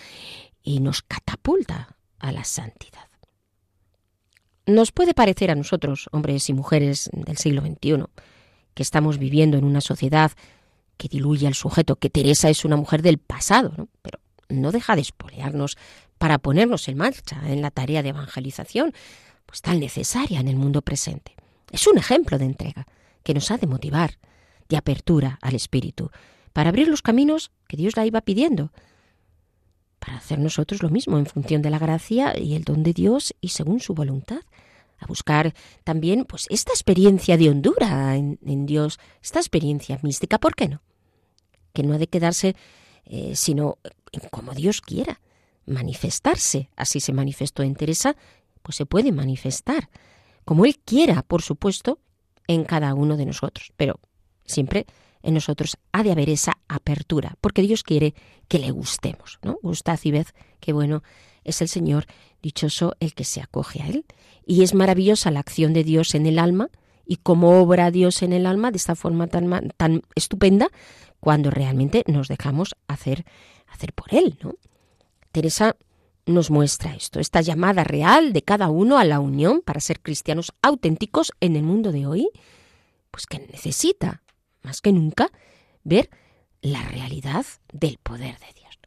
[0.63, 3.09] y nos catapulta a la santidad.
[4.67, 8.05] Nos puede parecer a nosotros, hombres y mujeres del siglo XXI,
[8.73, 10.33] que estamos viviendo en una sociedad
[10.97, 15.03] que diluye al sujeto, que Teresa es una mujer del pasado, pero no deja de
[15.03, 15.77] espolearnos
[16.19, 18.93] para ponernos en marcha en la tarea de evangelización,
[19.47, 21.35] pues tan necesaria en el mundo presente.
[21.71, 22.87] Es un ejemplo de entrega
[23.23, 24.19] que nos ha de motivar,
[24.69, 26.11] de apertura al espíritu,
[26.53, 28.73] para abrir los caminos que Dios la iba pidiendo,
[29.99, 33.35] para hacer nosotros lo mismo en función de la gracia y el don de Dios
[33.41, 34.41] y según su voluntad,
[34.99, 40.69] a buscar también pues esta experiencia de hondura en, Dios, esta experiencia mística, ¿por qué
[40.69, 40.83] no?
[41.73, 42.55] Que no ha de quedarse
[43.05, 43.79] eh, sino
[44.31, 45.21] como Dios quiera,
[45.67, 46.71] manifestarse.
[46.77, 48.17] Así se manifestó en Teresa,
[48.63, 49.91] pues se puede manifestar,
[50.45, 52.01] como Él quiera, por supuesto,
[52.47, 54.01] en cada uno de nosotros, pero
[54.45, 54.87] siempre
[55.23, 58.15] en nosotros ha de haber esa apertura, porque Dios quiere
[58.49, 59.59] que le gustemos, ¿no?
[59.63, 60.27] Gustad y ved
[60.61, 61.03] qué bueno
[61.45, 62.07] es el Señor,
[62.43, 64.05] dichoso el que se acoge a Él.
[64.47, 66.71] Y es maravillosa la acción de Dios en el alma
[67.07, 70.69] y cómo obra Dios en el alma de esta forma tan, tan estupenda
[71.21, 73.25] cuando realmente nos dejamos hacer,
[73.67, 74.57] hacer por Él, ¿no?
[75.35, 75.77] Teresa
[76.27, 80.53] nos muestra esto, esta llamada real de cada uno a la unión para ser cristianos
[80.63, 82.31] auténticos en el mundo de hoy,
[83.11, 84.23] pues que necesita
[84.63, 85.33] más que nunca,
[85.83, 86.09] ver
[86.63, 88.79] la realidad del poder de Dios.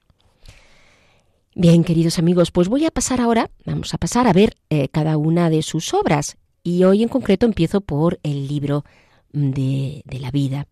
[1.54, 5.18] Bien, queridos amigos, pues voy a pasar ahora, vamos a pasar a ver eh, cada
[5.18, 8.86] una de sus obras y hoy en concreto empiezo por el libro
[9.34, 10.66] de, de la vida.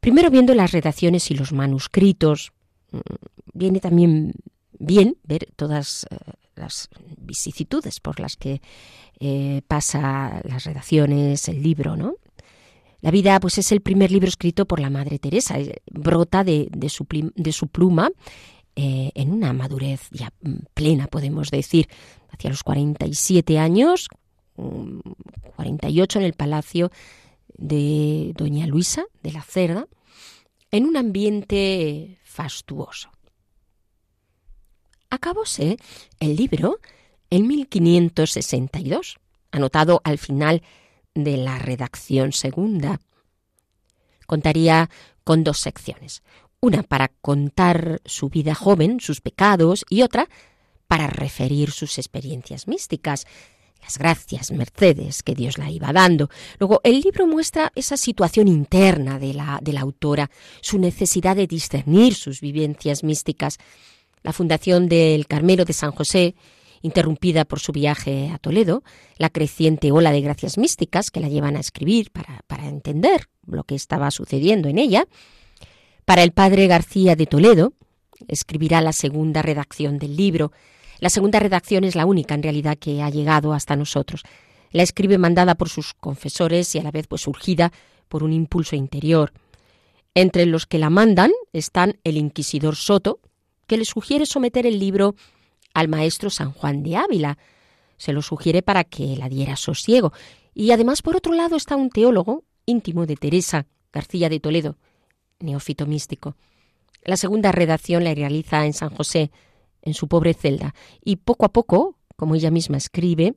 [0.00, 2.52] Primero viendo las redacciones y los manuscritos,
[3.52, 4.34] viene también
[4.78, 6.16] bien ver todas eh,
[6.54, 8.60] las vicisitudes por las que
[9.20, 12.14] eh, pasa las redacciones, el libro, ¿no?
[13.00, 16.68] La vida pues es el primer libro escrito por la Madre Teresa, eh, brota de,
[16.88, 18.10] su, de su, pluma
[18.74, 21.88] en una madurez ya mm, plena, podemos decir,
[22.30, 24.08] hacia los 47 años,
[24.54, 26.90] 48 mm, en el palacio
[27.56, 29.86] de Doña Luisa de la Cerda,
[30.70, 33.10] en un ambiente fastuoso.
[35.10, 35.76] Acabóse
[36.20, 36.80] el libro
[37.30, 39.18] en 1562,
[39.50, 40.62] anotado al final
[41.14, 43.00] de la redacción segunda.
[44.26, 44.90] Contaría
[45.24, 46.22] con dos secciones,
[46.60, 50.28] una para contar su vida joven, sus pecados, y otra
[50.86, 53.26] para referir sus experiencias místicas,
[53.86, 56.28] las gracias, mercedes que Dios la iba dando.
[56.58, 60.28] Luego, el libro muestra esa situación interna de la, de la autora,
[60.60, 63.58] su necesidad de discernir sus vivencias místicas.
[64.24, 66.34] La fundación del Carmelo de San José
[66.82, 68.82] interrumpida por su viaje a Toledo,
[69.18, 73.62] la creciente ola de gracias místicas que la llevan a escribir para, para entender lo
[73.62, 75.06] que estaba sucediendo en ella.
[76.04, 77.72] Para el padre García de Toledo,
[78.26, 80.50] escribirá la segunda redacción del libro.
[80.98, 84.22] La segunda redacción es la única en realidad que ha llegado hasta nosotros.
[84.70, 87.72] La escribe mandada por sus confesores y a la vez pues surgida
[88.08, 89.32] por un impulso interior.
[90.14, 93.20] Entre los que la mandan están el inquisidor Soto,
[93.66, 95.14] que le sugiere someter el libro
[95.74, 97.38] al maestro San Juan de Ávila.
[97.98, 100.12] Se lo sugiere para que la diera sosiego.
[100.54, 104.76] Y además, por otro lado, está un teólogo íntimo de Teresa, García de Toledo,
[105.38, 106.36] neófito místico.
[107.04, 109.30] La segunda redacción la realiza en San José,
[109.86, 113.36] en su pobre celda, y poco a poco, como ella misma escribe,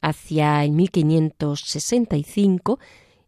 [0.00, 2.78] hacia el 1565,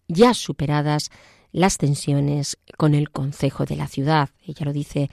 [0.09, 1.11] ya superadas
[1.53, 4.31] las tensiones con el concejo de la ciudad.
[4.47, 5.11] Ella lo dice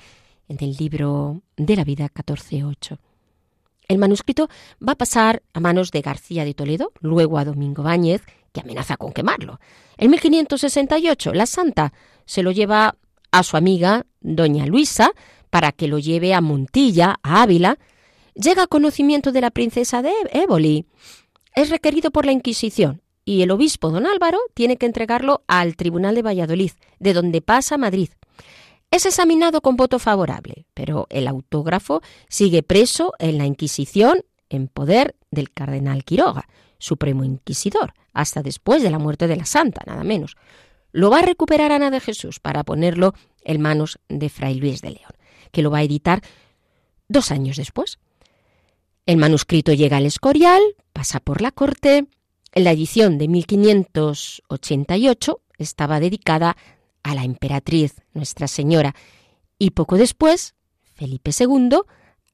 [0.48, 3.00] en el libro de la vida 14.8.
[3.88, 4.50] El manuscrito
[4.86, 8.22] va a pasar a manos de García de Toledo, luego a Domingo Báñez,
[8.54, 9.60] que amenaza con quemarlo.
[9.98, 11.92] En 1568, la santa
[12.26, 12.98] se lo lleva
[13.32, 15.12] a su amiga, doña Luisa,
[15.58, 17.80] para que lo lleve a Montilla, a Ávila.
[18.36, 20.86] Llega a conocimiento de la princesa de Éboli.
[21.56, 26.14] Es requerido por la Inquisición y el obispo don Álvaro tiene que entregarlo al Tribunal
[26.14, 28.10] de Valladolid, de donde pasa a Madrid.
[28.92, 35.16] Es examinado con voto favorable, pero el autógrafo sigue preso en la Inquisición en poder
[35.32, 40.36] del cardenal Quiroga, supremo inquisidor, hasta después de la muerte de la santa, nada menos.
[40.92, 44.92] Lo va a recuperar Ana de Jesús para ponerlo en manos de Fray Luis de
[44.92, 45.17] León,
[45.52, 46.22] que lo va a editar
[47.08, 47.98] dos años después.
[49.06, 50.62] El manuscrito llega al Escorial,
[50.94, 52.06] pasa por la corte.
[52.54, 56.56] La edición de 1588 estaba dedicada
[57.04, 58.96] a la emperatriz Nuestra Señora
[59.58, 60.54] y poco después
[60.94, 61.80] Felipe II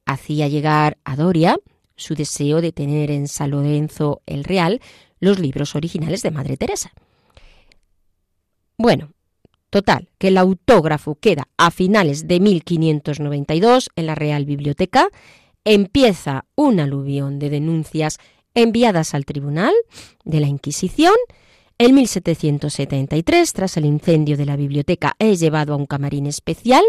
[0.06, 1.58] hacía llegar a Doria
[1.95, 4.82] su deseo de tener en San Lorenzo el Real
[5.19, 6.91] los libros originales de Madre Teresa.
[8.78, 9.12] Bueno,
[9.73, 15.09] total, que el autógrafo queda a finales de 1592 en la Real Biblioteca,
[15.65, 18.19] empieza un aluvión de denuncias
[18.53, 19.73] enviadas al Tribunal
[20.25, 21.15] de la Inquisición,
[21.79, 26.83] En 1773, tras el incendio de la biblioteca, es llevado a un camarín especial.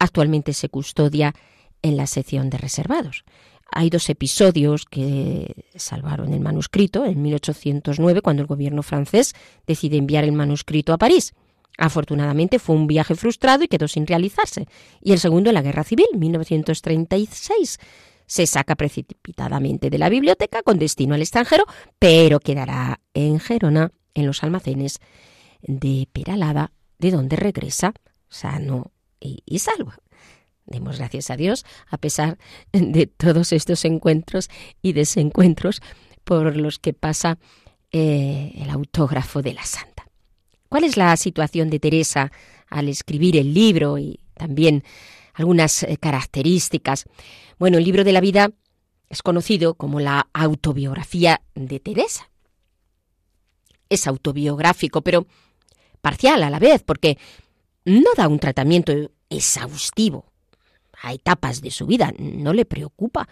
[0.00, 1.32] Actualmente se custodia
[1.80, 3.24] en la sección de reservados.
[3.70, 10.24] Hay dos episodios que salvaron el manuscrito en 1809, cuando el gobierno francés decide enviar
[10.24, 11.34] el manuscrito a París.
[11.78, 14.66] Afortunadamente fue un viaje frustrado y quedó sin realizarse.
[15.00, 17.78] Y el segundo en la Guerra Civil, 1936.
[18.26, 21.64] Se saca precipitadamente de la biblioteca con destino al extranjero,
[22.00, 24.98] pero quedará en Gerona, en los almacenes
[25.62, 27.94] de Peralada, de donde regresa
[28.28, 29.92] sano y, salvo.
[30.66, 32.38] Demos gracias a Dios, a pesar
[32.72, 34.50] de todos estos encuentros
[34.82, 35.80] y desencuentros
[36.24, 37.38] por los que pasa
[37.92, 40.07] eh, el autógrafo de la santa.
[40.68, 42.30] ¿Cuál es la situación de Teresa
[42.68, 44.84] al escribir el libro y también
[45.34, 47.06] algunas eh, características?
[47.58, 48.50] Bueno, el libro de la vida
[49.08, 52.30] es conocido como la autobiografía de Teresa.
[53.88, 55.26] Es autobiográfico, pero
[56.02, 57.18] parcial a la vez, porque
[57.84, 58.92] no da un tratamiento
[59.30, 60.26] exhaustivo
[61.00, 63.28] a etapas de su vida, no le preocupa.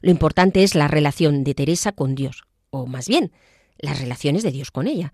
[0.00, 3.32] Lo importante es la relación de Teresa con Dios, o más bien,
[3.78, 5.12] las relaciones de Dios con ella.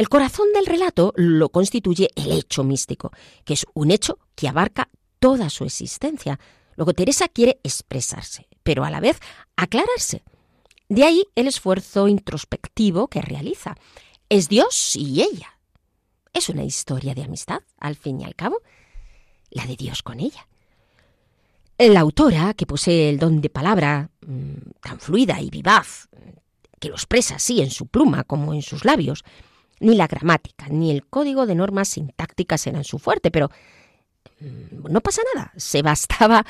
[0.00, 3.12] El corazón del relato lo constituye el hecho místico,
[3.44, 6.40] que es un hecho que abarca toda su existencia.
[6.76, 9.20] Luego Teresa quiere expresarse, pero a la vez
[9.56, 10.22] aclararse.
[10.88, 13.76] De ahí el esfuerzo introspectivo que realiza.
[14.30, 15.58] Es Dios y ella.
[16.32, 18.62] Es una historia de amistad, al fin y al cabo,
[19.50, 20.48] la de Dios con ella.
[21.76, 26.08] La autora, que posee el don de palabra mm, tan fluida y vivaz,
[26.80, 29.24] que lo expresa así en su pluma como en sus labios,
[29.80, 33.50] ni la gramática, ni el código de normas sintácticas eran su fuerte, pero
[34.40, 36.46] mm, no pasa nada, se bastaba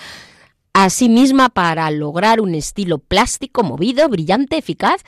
[0.73, 5.03] a sí misma para lograr un estilo plástico, movido, brillante, eficaz,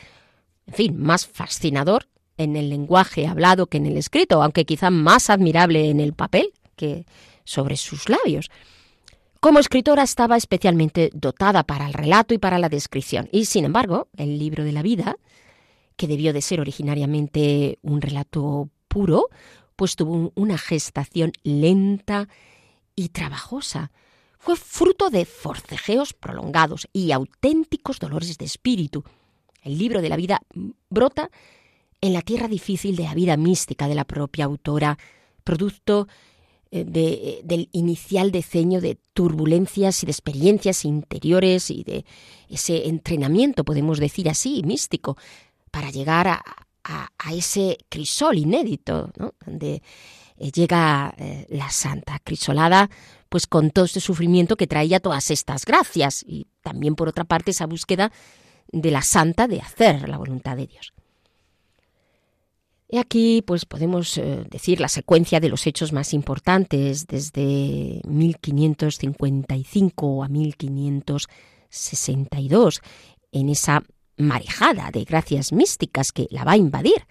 [0.67, 5.31] en fin, más fascinador en el lenguaje hablado que en el escrito, aunque quizá más
[5.31, 7.07] admirable en el papel que
[7.45, 8.51] sobre sus labios.
[9.41, 14.09] Como escritora estaba especialmente dotada para el relato y para la descripción, y sin embargo,
[14.17, 15.17] el libro de la vida,
[15.97, 19.29] que debió de ser originariamente un relato puro,
[19.77, 22.29] pues tuvo una gestación lenta
[22.95, 23.91] y trabajosa.
[24.39, 29.05] Fue fruto de forcejeos prolongados y auténticos dolores de espíritu.
[29.63, 30.43] El libro de la vida
[30.91, 31.31] brota
[32.01, 34.99] en la tierra difícil de la vida mística de la propia autora,
[35.45, 36.09] producto
[36.73, 42.05] eh, de, del inicial diseño de turbulencias y de experiencias interiores y de
[42.49, 45.17] ese entrenamiento, podemos decir así, místico,
[45.73, 46.41] para llegar a,
[47.33, 49.11] ese crisol inédito,
[49.47, 49.83] donde
[50.37, 52.91] eh, llega eh, la santa crisolada,
[53.29, 57.53] pues con todo este sufrimiento que traía todas estas gracias y también por otra parte
[57.53, 58.13] esa búsqueda
[58.71, 60.93] de la santa de hacer la voluntad de Dios.
[62.89, 70.25] Y aquí pues podemos eh, decir la secuencia de los hechos más importantes desde 1555
[70.25, 72.83] a 1562
[73.33, 73.83] en esa
[74.17, 77.07] marejada de gracias místicas que la va a invadir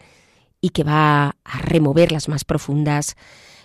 [0.62, 3.16] y que va a remover las más profundas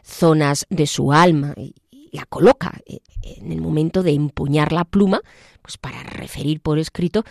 [0.02, 1.74] zonas de su alma y
[2.12, 5.20] la coloca eh, en el momento de empuñar la pluma
[5.62, 7.24] pues para referir por escrito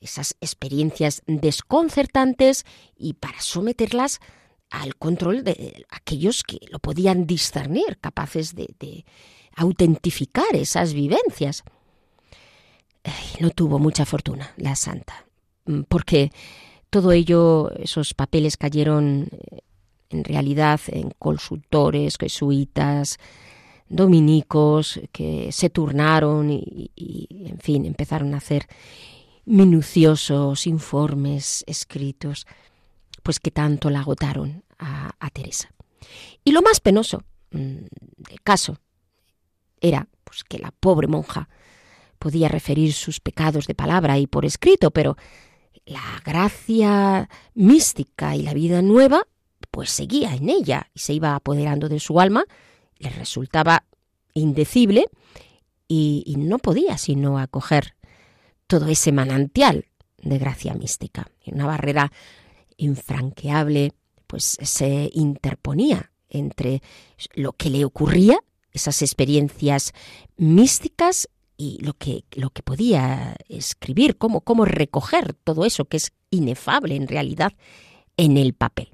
[0.00, 2.64] esas experiencias desconcertantes
[2.96, 4.20] y para someterlas
[4.68, 9.04] al control de aquellos que lo podían discernir, capaces de,
[9.54, 11.62] autentificar esas vivencias.
[13.38, 15.26] no tuvo mucha fortuna la santa,
[15.88, 16.30] porque
[16.90, 19.60] todo ello, esos papeles cayeron eh,
[20.10, 23.18] en realidad en consultores, jesuitas,
[23.88, 26.90] dominicos, que se turnaron y,
[27.46, 28.66] en fin, empezaron a hacer
[29.44, 32.46] minuciosos informes escritos,
[33.22, 35.72] pues que tanto la agotaron a, Teresa.
[36.44, 37.22] Y lo más penoso
[37.52, 37.86] mm,
[38.18, 38.76] del caso
[39.80, 41.48] era pues, que la pobre monja
[42.18, 45.16] podía referir sus pecados de palabra y por escrito, pero
[45.86, 49.26] la gracia mística y la vida nueva
[49.70, 52.44] pues seguía en ella y se iba apoderando de su alma,
[52.98, 53.84] le resultaba
[54.34, 55.06] indecible
[55.88, 57.94] y, no podía sino acoger
[58.66, 59.86] todo ese manantial
[60.18, 61.28] de gracia mística.
[61.46, 62.12] Una barrera
[62.76, 63.92] infranqueable
[64.26, 66.82] pues se interponía entre
[67.34, 68.38] lo que le ocurría,
[68.72, 69.92] esas experiencias
[70.36, 71.28] místicas
[71.62, 76.96] y lo que, lo que podía escribir, cómo, cómo recoger todo eso que es inefable
[76.96, 77.52] en realidad
[78.16, 78.88] en el papel.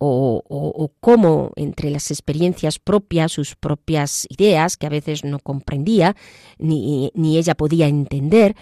[0.00, 6.16] O, cómo entre las experiencias propias, sus propias ideas, que a veces no comprendía,
[6.58, 8.56] ni, ni ella podía entender,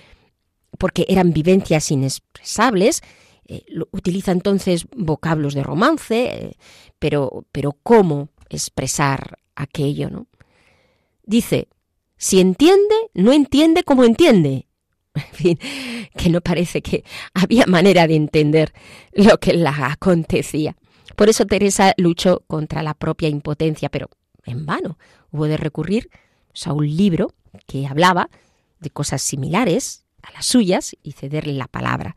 [0.78, 3.00] porque eran vivencias inexpresables,
[3.48, 3.62] Eh,
[3.92, 6.56] utiliza entonces vocablos de romance, eh,
[6.98, 10.10] pero, pero ¿cómo expresar aquello?
[10.10, 10.26] ¿no?
[11.24, 11.68] Dice,
[12.16, 14.66] si entiende, no entiende como entiende.
[15.14, 15.58] En fin,
[16.14, 17.02] que no parece que
[17.32, 18.74] había manera de entender
[19.12, 20.76] lo que la acontecía.
[21.16, 24.10] Por eso Teresa luchó contra la propia impotencia, pero
[24.44, 24.98] en vano.
[25.30, 26.10] Hubo de recurrir
[26.64, 27.34] a un libro
[27.66, 28.30] que hablaba
[28.80, 32.16] de cosas similares a las suyas y cederle la palabra.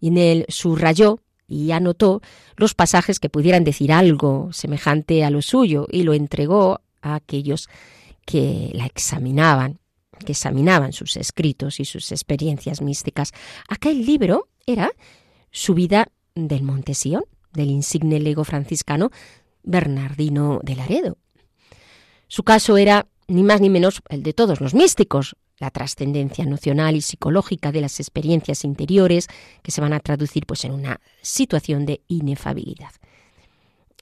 [0.00, 2.22] Y en él subrayó y anotó
[2.56, 7.68] los pasajes que pudieran decir algo semejante a lo suyo y lo entregó a aquellos
[8.24, 9.80] que la examinaban
[10.24, 13.32] que examinaban sus escritos y sus experiencias místicas.
[13.68, 14.92] Aquel libro era
[15.50, 19.10] su vida del Montesión, del insigne lego franciscano
[19.62, 21.18] Bernardino de Laredo.
[22.28, 26.96] Su caso era ni más ni menos el de todos los místicos, la trascendencia nocional
[26.96, 29.26] y psicológica de las experiencias interiores
[29.62, 32.90] que se van a traducir pues en una situación de inefabilidad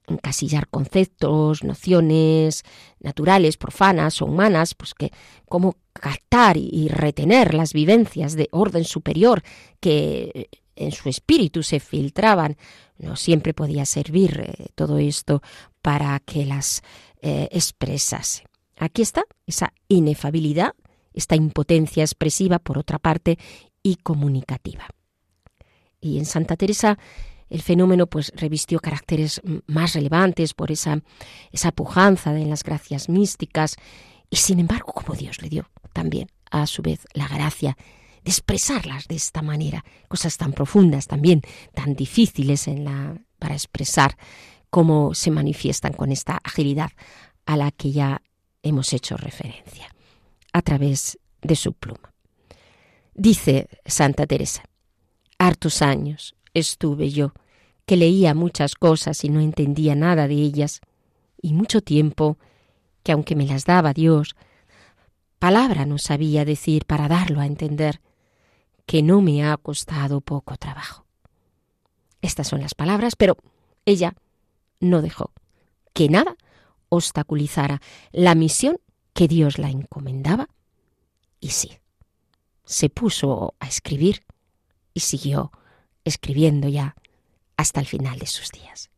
[0.09, 2.65] encasillar conceptos, nociones
[3.01, 5.13] naturales, profanas o humanas, pues que
[5.49, 9.43] cómo captar y retener las vivencias de orden superior
[9.81, 12.57] que eh, en su espíritu se filtraban,
[12.99, 15.43] no siempre podía servir eh, todo esto
[15.83, 16.83] para que las
[17.21, 18.45] eh, expresase.
[18.77, 20.75] Aquí está esa inefabilidad,
[21.13, 23.39] esta impotencia expresiva, por otra parte,
[23.83, 24.87] y comunicativa.
[26.01, 26.99] Y en Santa Teresa
[27.51, 31.01] el fenómeno pues revistió caracteres más relevantes por esa,
[31.51, 33.77] esa pujanza de las gracias místicas
[34.31, 37.77] y sin embargo como Dios le dio también a su vez la gracia
[38.25, 41.43] de expresarlas de esta manera, cosas tan profundas también,
[41.75, 44.17] tan difíciles en la, para expresar,
[44.71, 46.91] cómo se manifiestan con esta agilidad
[47.47, 48.23] a la que ya
[48.63, 49.95] hemos hecho referencia,
[50.53, 52.13] a través de su pluma.
[53.15, 54.63] Dice Santa Teresa,
[55.39, 57.33] hartos años estuve yo,
[57.87, 60.81] que leía muchas cosas y no entendía nada de ellas,
[61.41, 62.39] y mucho tiempo
[63.03, 64.37] que aunque me las daba Dios,
[65.39, 68.01] palabra no sabía decir para darlo a entender,
[68.85, 71.07] que no me ha costado poco trabajo.
[72.21, 73.37] Estas son las palabras, pero
[73.85, 74.15] ella
[74.81, 75.33] no dejó
[75.93, 76.37] que nada
[76.89, 77.81] obstaculizara
[78.13, 78.79] la misión
[79.13, 80.49] que Dios la encomendaba,
[81.41, 81.79] y sí,
[82.65, 84.23] se puso a escribir
[84.95, 85.53] y siguió
[86.09, 86.97] escribiendo ya
[87.57, 88.91] hasta el final de sus días.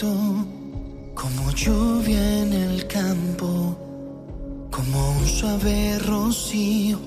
[0.00, 3.76] como lluvia en el campo,
[4.70, 6.98] como un suave rocío.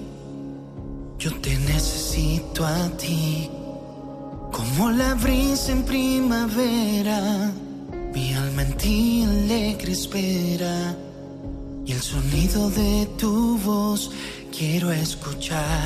[1.18, 3.50] Yo te necesito a ti,
[4.52, 7.52] como la brisa en primavera,
[8.14, 10.96] mi alma en ti alegre espera
[11.86, 14.12] y el sonido de tu voz
[14.52, 15.85] quiero escuchar.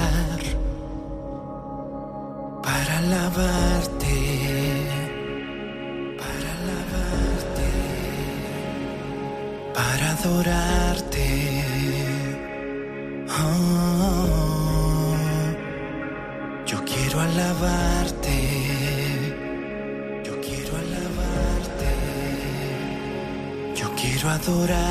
[24.50, 24.89] mezz'ora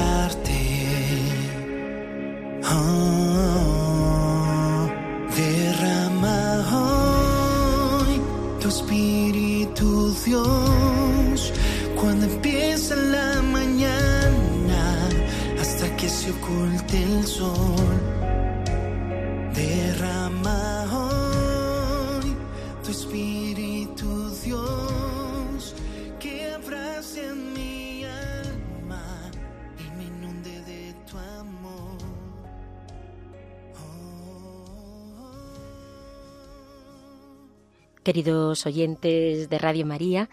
[38.49, 40.31] Oyentes de Radio María,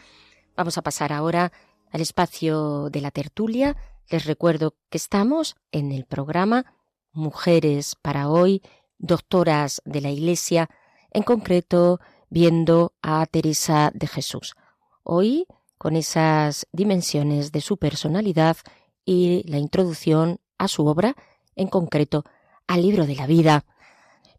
[0.56, 1.52] vamos a pasar ahora
[1.92, 3.76] al espacio de la tertulia.
[4.10, 6.74] Les recuerdo que estamos en el programa
[7.12, 8.62] Mujeres para hoy,
[8.98, 10.70] doctoras de la Iglesia,
[11.12, 12.00] en concreto
[12.30, 14.56] viendo a Teresa de Jesús.
[15.04, 15.46] Hoy
[15.78, 18.58] con esas dimensiones de su personalidad
[19.04, 21.16] y la introducción a su obra,
[21.56, 22.24] en concreto
[22.68, 23.66] al libro de la vida.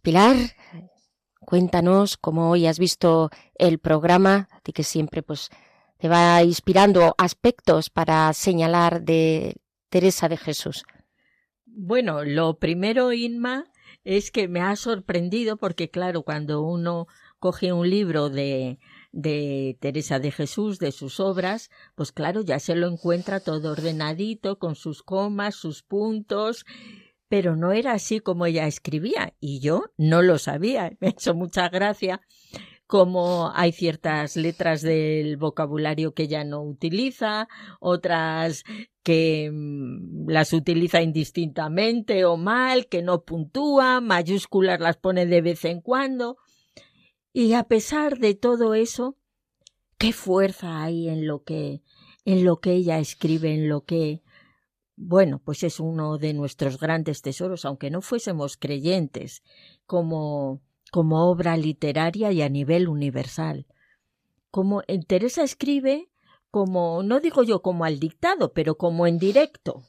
[0.02, 0.36] Pilar,
[1.46, 5.48] Cuéntanos cómo hoy has visto el programa, a ti que siempre pues
[5.96, 9.54] te va inspirando aspectos para señalar de
[9.88, 10.82] Teresa de Jesús.
[11.64, 13.66] Bueno, lo primero, Inma,
[14.02, 17.06] es que me ha sorprendido porque, claro, cuando uno
[17.38, 18.80] coge un libro de,
[19.12, 24.58] de Teresa de Jesús, de sus obras, pues claro, ya se lo encuentra todo ordenadito,
[24.58, 26.66] con sus comas, sus puntos,
[27.28, 30.96] pero no era así como ella escribía, y yo no lo sabía.
[31.00, 32.20] Me hecho mucha gracia
[32.86, 37.48] como hay ciertas letras del vocabulario que ella no utiliza,
[37.80, 38.62] otras
[39.02, 45.64] que mm, las utiliza indistintamente o mal, que no puntúa, mayúsculas las pone de vez
[45.64, 46.36] en cuando.
[47.32, 49.16] Y a pesar de todo eso,
[49.98, 51.82] qué fuerza hay en lo que
[52.24, 54.20] en lo que ella escribe, en lo que
[54.96, 59.42] bueno, pues es uno de nuestros grandes tesoros, aunque no fuésemos creyentes,
[59.86, 63.66] como como obra literaria y a nivel universal.
[64.50, 66.08] Como Teresa escribe
[66.50, 69.82] como no digo yo como al dictado, pero como en directo.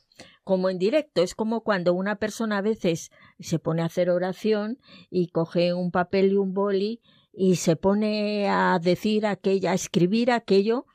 [0.44, 4.80] Como en directo es como cuando una persona a veces se pone a hacer oración
[5.10, 7.02] y coge un papel y un boli
[7.32, 10.86] y se pone a decir aquella, a escribir aquello,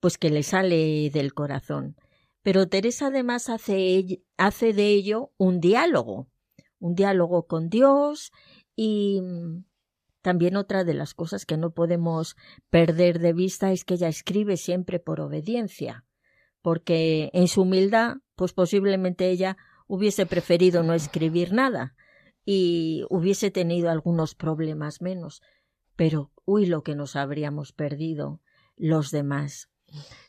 [0.00, 1.96] pues que le sale del corazón.
[2.42, 4.22] Pero Teresa además hace,
[4.72, 6.28] de ello un diálogo,
[6.78, 8.32] un diálogo con Dios
[8.74, 9.64] y mm,
[10.22, 12.36] también otra de las cosas que no podemos
[12.70, 16.04] perder de vista es que ella escribe siempre por obediencia,
[16.62, 21.94] porque en su humildad, pues posiblemente ella hubiese preferido no escribir nada
[22.44, 25.42] y hubiese tenido algunos problemas menos.
[25.96, 28.40] Pero, uy, lo que nos habríamos perdido
[28.76, 29.68] los demás.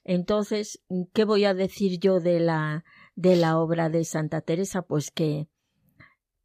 [0.04, 0.84] Entonces,
[1.14, 2.84] ¿qué voy a decir yo de la,
[3.16, 4.82] de la obra de Santa Teresa?
[4.82, 5.48] Pues que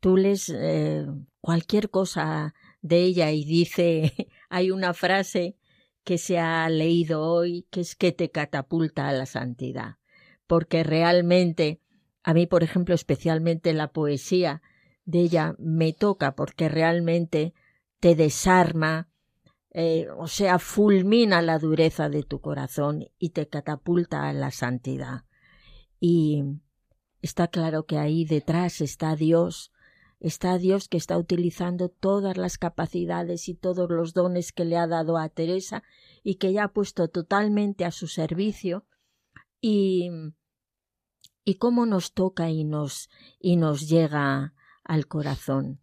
[0.01, 1.07] tú les eh,
[1.41, 4.13] cualquier cosa de ella y dice,
[4.49, 5.57] hay una frase
[6.05, 9.97] que se ha leído hoy que es que te catapulta a la santidad,
[10.47, 11.81] porque realmente
[12.23, 14.61] a mí, por ejemplo, especialmente la poesía
[15.05, 17.55] de ella me toca porque realmente
[18.01, 19.09] te desarma,
[19.79, 25.25] eh, o sea, fulmina la dureza de tu corazón y te catapulta a la santidad.
[26.01, 26.45] Y
[27.21, 29.73] está claro que ahí detrás está Dios
[30.19, 34.87] está Dios que está utilizando todas las capacidades y todos los dones que le ha
[34.87, 35.83] dado a Teresa
[36.23, 38.87] y que ella ha puesto totalmente a su servicio
[39.61, 40.11] y
[41.45, 44.55] y cómo nos toca y nos y nos llega
[44.85, 45.81] al corazón.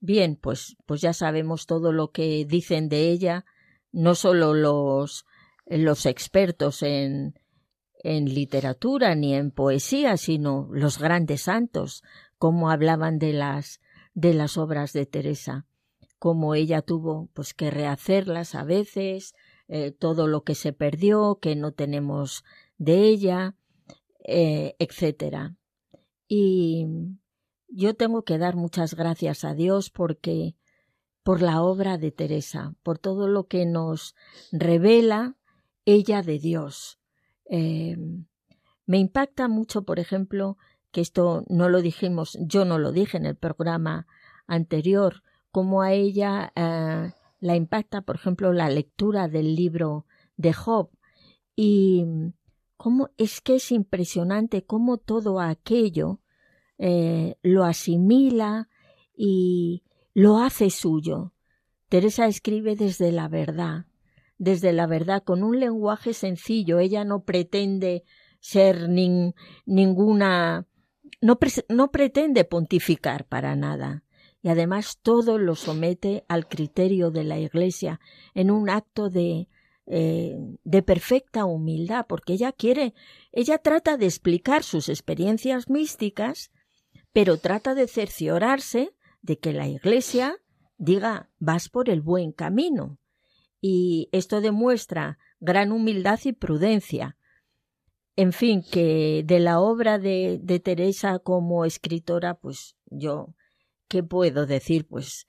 [0.00, 3.44] Bien, pues pues ya sabemos todo lo que dicen de ella,
[3.92, 5.26] no solo los
[5.66, 7.34] los expertos en
[8.04, 12.04] en literatura ni en poesía, sino los grandes santos,
[12.38, 13.80] cómo hablaban de las
[14.14, 15.66] de las obras de Teresa,
[16.18, 19.34] cómo ella tuvo pues que rehacerlas a veces,
[19.68, 22.44] eh, todo lo que se perdió, que no tenemos
[22.78, 23.56] de ella,
[24.24, 25.56] eh, etcétera.
[26.28, 26.86] Y
[27.68, 30.56] yo tengo que dar muchas gracias a Dios porque
[31.22, 34.14] por la obra de Teresa, por todo lo que nos
[34.50, 35.36] revela
[35.84, 36.98] ella de Dios.
[37.50, 37.96] Eh,
[38.86, 40.56] me impacta mucho, por ejemplo,
[40.90, 44.06] que esto no lo dijimos, yo no lo dije en el programa
[44.46, 50.06] anterior, como a ella eh, la impacta, por ejemplo, la lectura del libro
[50.36, 50.90] de Job
[51.54, 52.06] y
[52.76, 56.20] cómo es que es impresionante cómo todo aquello
[56.78, 58.68] eh, lo asimila
[59.16, 61.32] y lo hace suyo.
[61.88, 63.86] Teresa escribe desde la verdad,
[64.38, 66.78] desde la verdad, con un lenguaje sencillo.
[66.78, 68.04] Ella no pretende
[68.40, 70.68] ser ninguna
[71.20, 74.04] no, pretende pontificar para nada
[74.40, 78.00] y además todo lo somete al criterio de la Iglesia
[78.34, 79.48] en un acto de,
[79.86, 82.94] eh, de perfecta humildad, porque ella quiere,
[83.32, 86.52] ella trata de explicar sus experiencias místicas,
[87.12, 90.36] pero trata de cerciorarse de que la Iglesia
[90.76, 92.98] diga vas por el buen camino.
[93.60, 97.16] Y esto demuestra gran humildad y prudencia,
[98.18, 103.36] en fin, que de la obra de, de Teresa como escritora, pues yo,
[103.86, 104.88] ¿qué puedo decir?
[104.88, 105.28] Pues,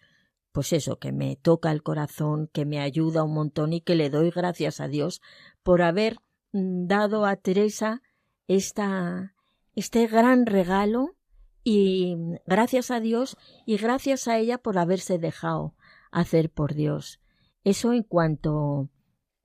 [0.51, 4.09] pues eso, que me toca el corazón, que me ayuda un montón y que le
[4.09, 5.21] doy gracias a Dios
[5.61, 6.17] por haber
[6.51, 8.01] mm, dado a Teresa
[8.47, 9.35] esta,
[9.75, 11.15] este gran regalo
[11.63, 15.75] y gracias a Dios y gracias a ella por haberse dejado
[16.11, 17.19] hacer por Dios.
[17.63, 18.89] Eso en cuanto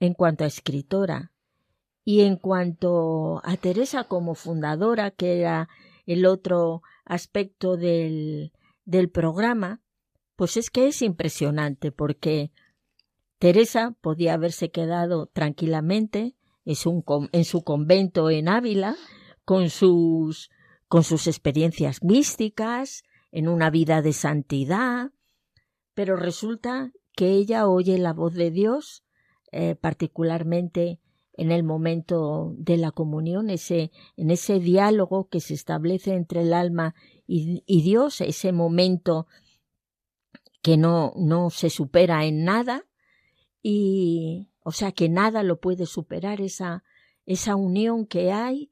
[0.04, 1.32] en cuanto a escritora.
[2.04, 5.68] Y en cuanto a Teresa como fundadora, que era
[6.04, 8.52] el otro aspecto del,
[8.84, 9.80] del programa,
[10.36, 12.52] pues es que es impresionante porque
[13.38, 16.36] Teresa podía haberse quedado tranquilamente
[16.66, 17.02] en su,
[17.32, 18.96] en su convento en Ávila
[19.46, 20.50] con sus,
[20.94, 25.10] con sus experiencias místicas, en una vida de santidad,
[25.92, 29.02] pero resulta que ella oye la voz de Dios,
[29.50, 31.00] eh, particularmente
[31.32, 36.52] en el momento de la comunión, ese, en ese diálogo que se establece entre el
[36.52, 36.94] alma
[37.26, 39.26] y, y Dios, ese momento
[40.62, 42.86] que no, no se supera en nada,
[43.60, 46.84] y o sea que nada lo puede superar esa,
[47.26, 48.70] esa unión que hay,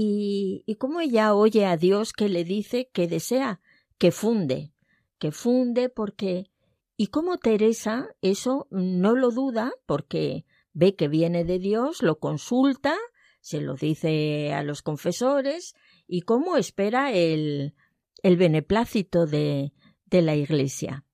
[0.00, 3.60] y, cómo ella oye a Dios que le dice que desea
[3.98, 4.72] que funde,
[5.18, 6.52] que funde porque
[6.96, 12.96] y como Teresa eso no lo duda porque ve que viene de Dios, lo consulta,
[13.40, 15.74] se lo dice a los confesores
[16.06, 17.74] y cómo espera el,
[18.22, 19.72] el beneplácito de,
[20.06, 21.04] de la Iglesia.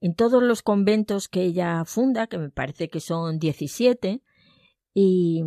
[0.00, 4.22] En todos los conventos que ella funda, que me parece que son 17,
[4.92, 5.42] y,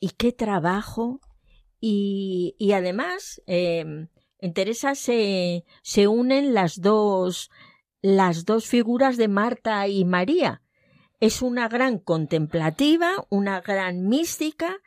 [0.00, 1.20] y qué trabajo,
[1.80, 7.50] y, y además eh, en Teresa se, se unen las dos,
[8.02, 10.62] las dos figuras de Marta y María.
[11.20, 14.78] Es una gran contemplativa, una gran mística,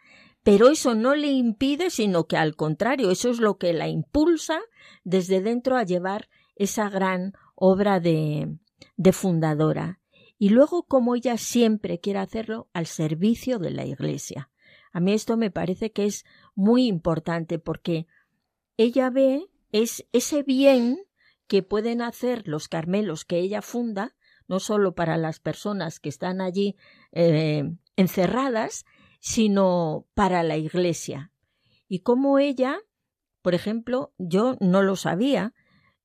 [0.44, 4.60] pero eso no le impide, sino que al contrario, eso es lo que la impulsa
[5.04, 8.58] desde dentro a llevar esa gran obra de,
[8.98, 10.02] de fundadora.
[10.40, 14.50] Y luego, como ella siempre quiere hacerlo, al servicio de la Iglesia.
[14.94, 16.24] A mí esto me parece que es
[16.56, 18.08] muy importante porque
[18.78, 21.00] ella ve es ese bien
[21.48, 24.16] que pueden hacer los Carmelos que ella funda,
[24.48, 26.78] no solo para las personas que están allí
[27.12, 28.86] eh, encerradas,
[29.20, 31.32] sino para la Iglesia.
[31.88, 32.80] Y como ella,
[33.42, 35.54] por ejemplo, yo no lo sabía,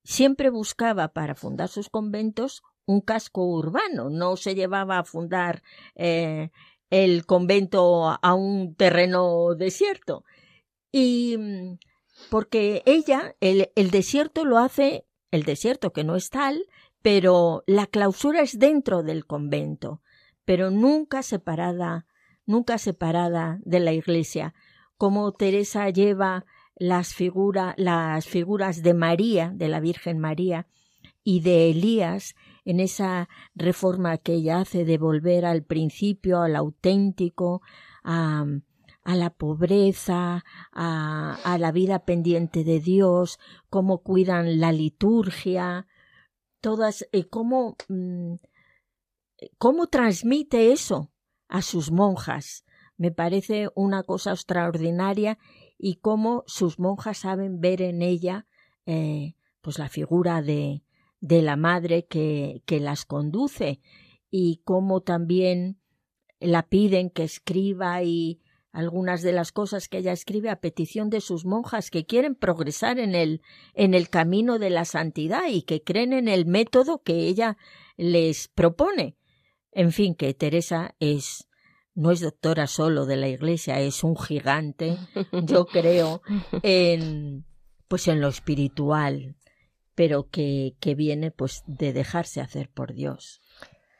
[0.03, 5.61] siempre buscaba para fundar sus conventos un casco urbano, no se llevaba a fundar
[5.93, 6.49] eh,
[6.89, 10.23] el convento a un terreno desierto.
[10.91, 11.37] Y
[12.29, 16.65] porque ella, el, el desierto lo hace, el desierto que no es tal,
[17.01, 20.01] pero la clausura es dentro del convento,
[20.45, 22.05] pero nunca separada,
[22.45, 24.53] nunca separada de la iglesia,
[24.97, 27.15] como Teresa lleva las,
[27.77, 30.67] las figuras de María, de la Virgen María,
[31.23, 32.35] y de Elías
[32.69, 37.63] en esa reforma que ella hace de volver al principio, al auténtico,
[38.03, 38.45] a,
[39.05, 43.39] la pobreza, a, a la vida pendiente de Dios,
[43.71, 45.87] cómo cuidan la liturgia,
[46.61, 48.35] todas, eh, cómo, mm,
[49.57, 51.11] cómo transmite eso
[51.47, 52.65] a sus monjas.
[52.97, 55.39] Me parece una cosa extraordinaria
[55.79, 58.45] y cómo sus monjas saben ver en ella
[58.85, 60.83] eh, pues la figura de,
[61.19, 63.81] de la madre que, que las conduce
[64.29, 65.79] y cómo también
[66.39, 68.41] la piden que escriba y,
[68.71, 72.99] algunas de las cosas que ella escribe a petición de sus monjas que quieren progresar
[72.99, 73.41] en el,
[73.73, 77.57] en el camino de la santidad y que creen en el método que ella
[77.97, 79.17] les propone.
[79.71, 81.47] En fin, que Teresa es
[81.95, 84.97] no es doctora solo de la Iglesia, es un gigante,
[85.43, 86.21] yo creo,
[86.63, 87.45] en
[87.89, 89.35] pues en lo espiritual,
[89.99, 93.41] pero que, que viene pues de dejarse hacer por Dios.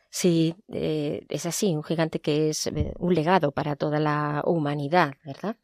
[0.10, 5.16] Sí, eh, es así, un gigante que es eh, un legado para toda la humanidad,
[5.26, 5.58] ¿verdad?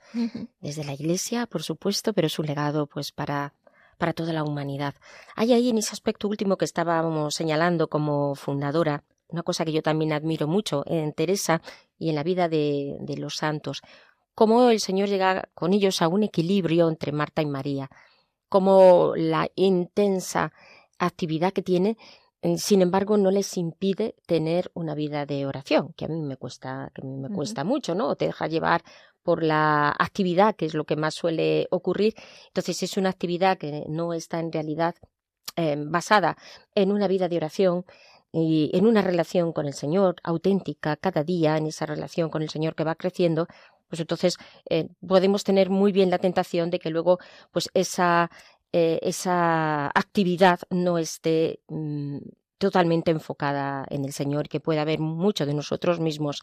[0.60, 3.54] Desde la Iglesia, por supuesto, pero es un legado pues para
[3.98, 4.96] para toda la humanidad.
[5.38, 9.82] Hay ahí en ese aspecto último que estábamos señalando como fundadora, una cosa que yo
[9.82, 11.62] también admiro mucho en Teresa
[11.98, 13.84] y en la vida de, de los santos,
[14.34, 17.90] cómo el Señor llega con ellos a un equilibrio entre Marta y María,
[18.56, 20.54] cómo la intensa
[20.98, 21.98] actividad que tiene
[22.58, 26.92] sin embargo, no les impide tener una vida de oración, que a mí me cuesta,
[26.94, 28.08] que a mí me cuesta mucho, ¿no?
[28.08, 28.84] O te deja llevar
[29.24, 32.14] por la actividad, que es lo que más suele ocurrir.
[32.48, 34.96] Entonces, es una actividad que no está en realidad
[35.58, 36.38] eh, basada
[36.76, 37.84] en una vida de oración,
[38.38, 42.50] y en una relación con el Señor auténtica cada día, en esa relación con el
[42.50, 43.48] Señor que va creciendo,
[43.88, 44.38] pues entonces
[44.70, 47.20] eh, podemos tener muy bien la tentación de que luego
[47.52, 48.30] pues esa
[48.72, 52.18] eh, esa actividad no esté mm,
[52.58, 56.42] totalmente enfocada en el Señor, que pueda haber mucho de nosotros mismos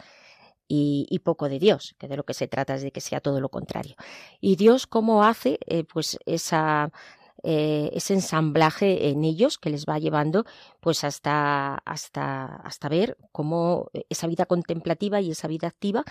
[0.66, 3.40] y, poco de Dios, que de lo que se trata es de que sea todo
[3.40, 3.94] lo contrario.
[4.40, 6.90] Y Dios, ¿cómo hace eh, pues esa,
[7.42, 10.46] ese ensamblaje en ellos que les va llevando
[10.80, 16.04] pues hasta, hasta, hasta ver cómo esa vida contemplativa y esa vida activa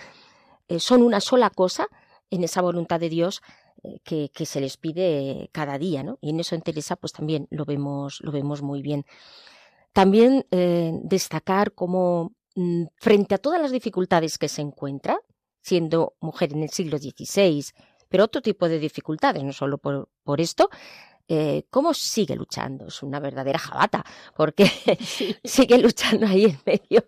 [0.78, 1.88] son una sola cosa
[2.30, 3.42] en esa voluntad de Dios
[4.04, 6.18] que, que, se les pide cada día, ¿no?
[6.20, 9.04] Y en eso en Teresa pues también lo vemos, lo vemos muy bien.
[9.92, 15.18] También eh, destacar cómo mm, frente a todas las dificultades que se encuentra,
[15.60, 17.64] siendo mujer en el siglo XVI,
[18.08, 20.70] pero otro tipo de dificultades, no solo por esto,
[21.34, 22.88] eh, cómo sigue luchando.
[22.88, 24.04] Es una verdadera jabata,
[24.36, 24.66] porque
[25.44, 27.06] sigue luchando ahí en medio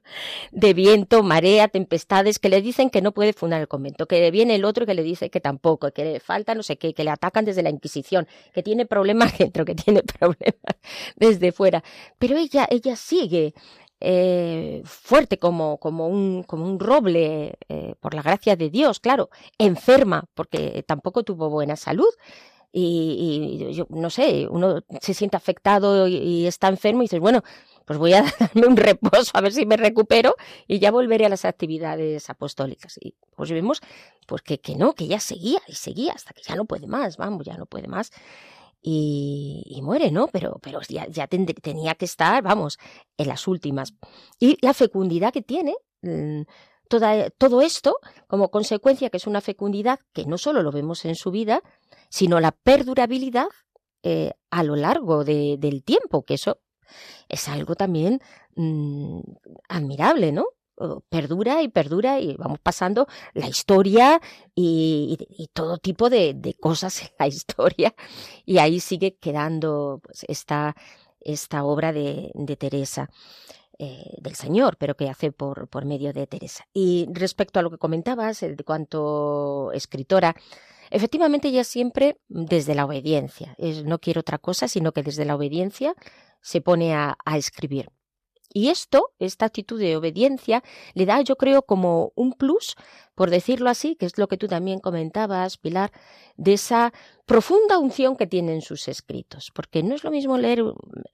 [0.50, 4.54] de viento, marea, tempestades, que le dicen que no puede fundar el convento, que viene
[4.54, 7.10] el otro que le dice que tampoco, que le falta no sé qué, que le
[7.10, 10.76] atacan desde la Inquisición, que tiene problemas dentro, que tiene problemas
[11.16, 11.84] desde fuera.
[12.18, 13.52] Pero ella, ella sigue
[14.00, 19.28] eh, fuerte como, como, un, como un roble, eh, por la gracia de Dios, claro,
[19.58, 22.08] enferma, porque tampoco tuvo buena salud.
[22.76, 27.42] Y, yo no sé, uno se siente afectado y, está enfermo y dices, bueno,
[27.84, 30.34] pues voy a darme un reposo a ver si me recupero
[30.66, 32.98] y ya volveré a las actividades apostólicas.
[33.00, 33.80] Y pues vemos
[34.26, 37.16] pues que, que no, que ya seguía y seguía hasta que ya no puede más,
[37.16, 38.10] vamos, ya no puede más
[38.86, 40.28] y, muere, ¿no?
[40.28, 42.78] Pero, pero ya, ya tenía que estar, vamos,
[43.16, 43.94] en las últimas.
[44.38, 46.42] Y la fecundidad que tiene, mm,
[46.88, 51.30] todo esto, como consecuencia que es una fecundidad que no solo lo vemos en su
[51.30, 51.62] vida,
[52.08, 53.48] sino la perdurabilidad
[54.02, 56.60] eh, a lo largo de, del tiempo, que eso
[57.28, 58.20] es algo también
[58.54, 59.20] mm,
[59.68, 60.46] admirable, ¿no?
[61.08, 64.20] perdura y perdura y vamos pasando la historia
[64.54, 67.94] y, todo tipo de, cosas en la historia
[68.44, 70.74] y ahí sigue quedando pues, esta,
[71.20, 73.10] esta obra de, Teresa.
[73.78, 76.64] Eh, del Señor, pero que hace por, por medio de Teresa.
[76.72, 80.36] Y respecto a lo que comentabas, de cuanto escritora,
[80.90, 85.94] efectivamente ella siempre desde la obediencia, no quiero otra cosa, sino que desde la obediencia
[86.40, 87.90] se pone a escribir.
[88.52, 90.62] Y esto, esta actitud de obediencia,
[90.94, 92.76] le da, yo creo, como un plus,
[93.14, 95.90] por decirlo así, que es lo que tú también comentabas, Pilar,
[96.36, 96.92] de esa
[97.26, 99.50] profunda unción que tienen sus escritos.
[99.52, 100.62] Porque no es lo mismo leer,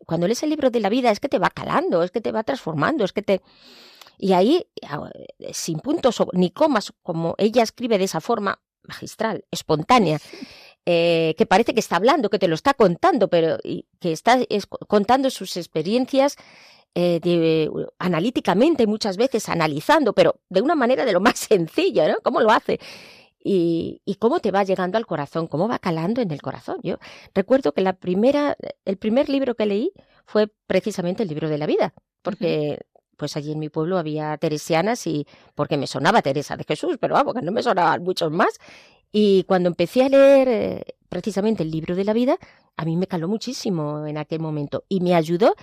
[0.06, 2.32] cuando lees el libro de la vida, es que te va calando, es que te
[2.32, 3.40] va transformando, es que te...
[4.18, 4.66] Y ahí,
[5.52, 10.18] sin puntos ni comas, como ella escribe de esa forma magistral, espontánea,
[10.84, 13.56] eh, que parece que está hablando, que te lo está contando, pero
[13.98, 14.38] que está
[14.88, 16.36] contando sus experiencias
[16.94, 22.16] eh, de, analíticamente muchas veces analizando, pero de una manera de lo más sencilla, ¿no?
[22.22, 22.80] ¿Cómo lo hace?
[23.42, 26.78] Y, y, cómo te va llegando al corazón, cómo va calando en el corazón.
[26.82, 26.98] Yo
[27.34, 29.92] recuerdo que la primera, el primer libro que leí
[30.26, 32.80] fue precisamente el libro de la vida, porque
[33.20, 37.14] pues allí en mi pueblo había teresianas y porque me sonaba Teresa de Jesús, pero
[37.14, 38.58] vamos, que no me sonaban muchos más.
[39.12, 42.38] Y cuando empecé a leer eh, precisamente el libro de la vida,
[42.78, 45.54] a mí me caló muchísimo en aquel momento y me ayudó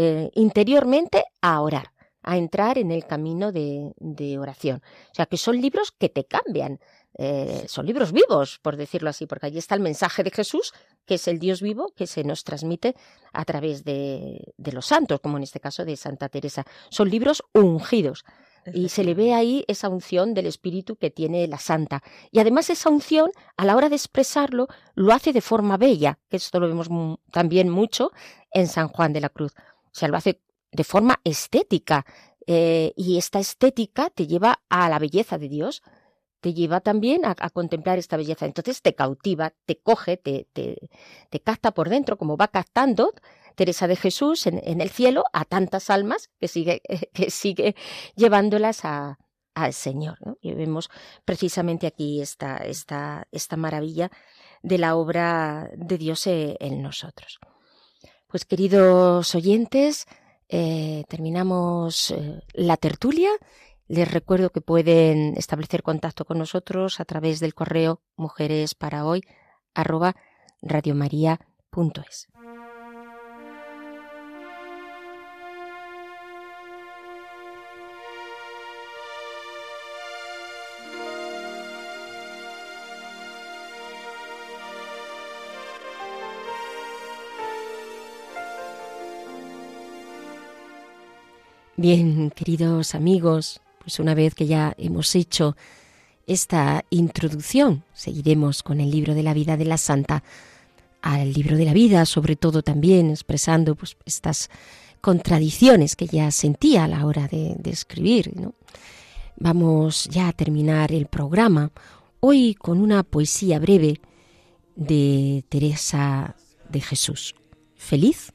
[0.00, 1.90] eh, interiormente a orar,
[2.22, 4.80] a entrar en el camino de, oración.
[5.10, 6.78] O sea, que son libros que te cambian.
[7.18, 10.72] Eh, son libros vivos, por decirlo así, porque allí está el mensaje de Jesús,
[11.04, 12.94] que es el Dios vivo que se nos transmite
[13.32, 16.64] a través de, de los santos, como en este caso de Santa Teresa.
[16.90, 18.24] Son libros ungidos.
[18.72, 22.04] Y se le ve ahí esa unción del espíritu que tiene la santa.
[22.30, 26.36] Y además esa unción, a la hora de expresarlo, lo hace de forma bella, que
[26.36, 26.88] esto lo vemos
[27.32, 28.12] también mucho
[28.52, 29.54] en San Juan de la Cruz.
[29.88, 30.40] O sea, lo hace
[30.72, 32.04] de forma estética.
[32.46, 35.82] Eh, y esta estética te lleva a la belleza de Dios,
[36.40, 38.46] te lleva también a, contemplar esta belleza.
[38.46, 40.88] Entonces te cautiva, te coge, te, te,
[41.30, 43.12] te capta por dentro, como va captando
[43.54, 46.80] Teresa de Jesús en, el cielo a tantas almas que sigue,
[47.12, 47.74] que sigue
[48.14, 49.18] llevándolas a,
[49.54, 50.18] al Señor.
[50.40, 50.90] Y vemos
[51.24, 54.10] precisamente aquí esta, esta, esta maravilla
[54.62, 57.40] de la obra de Dios e, en nosotros.
[58.28, 60.06] Pues queridos oyentes,
[60.50, 63.30] eh, terminamos eh, la tertulia.
[63.86, 69.22] Les recuerdo que pueden establecer contacto con nosotros a través del correo mujeres para hoy
[91.80, 95.56] Bien, queridos amigos, pues una vez que ya hemos hecho
[96.26, 100.24] esta introducción, seguiremos con el libro de la vida de la santa,
[101.02, 104.50] al libro de la vida, sobre todo también expresando pues, estas
[105.00, 108.32] contradicciones que ya sentía a la hora de, escribir.
[109.36, 111.70] Vamos ya a terminar el programa
[112.18, 114.00] hoy con una poesía breve
[114.74, 116.34] de Teresa
[116.68, 117.36] de Jesús.
[117.76, 118.32] Feliz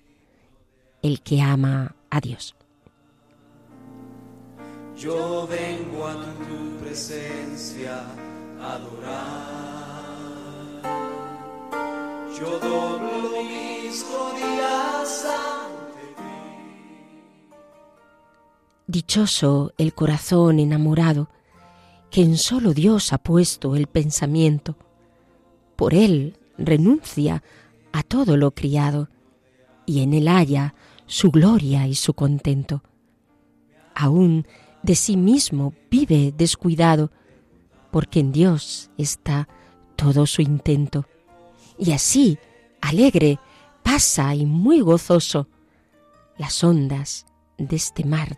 [1.01, 2.55] el que ama a Dios.
[4.97, 8.05] Yo vengo a tu presencia
[8.61, 9.73] a adorar.
[12.39, 16.23] yo doblo mis rodillas ante
[18.87, 21.29] Dichoso el corazón enamorado,
[22.09, 24.75] que en solo Dios ha puesto el pensamiento.
[25.75, 27.43] Por él renuncia
[27.91, 29.09] a todo lo criado,
[29.85, 30.75] y en él halla
[31.05, 32.83] su gloria y su contento.
[33.95, 34.45] Aún
[34.83, 37.11] de sí mismo vive descuidado,
[37.91, 39.47] porque en Dios está
[39.95, 41.05] todo su intento.
[41.77, 42.37] Y así,
[42.81, 43.39] alegre,
[43.81, 45.47] pasa y muy gozoso
[46.37, 47.25] las ondas
[47.57, 48.37] de este mar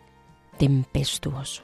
[0.58, 1.64] tempestuoso.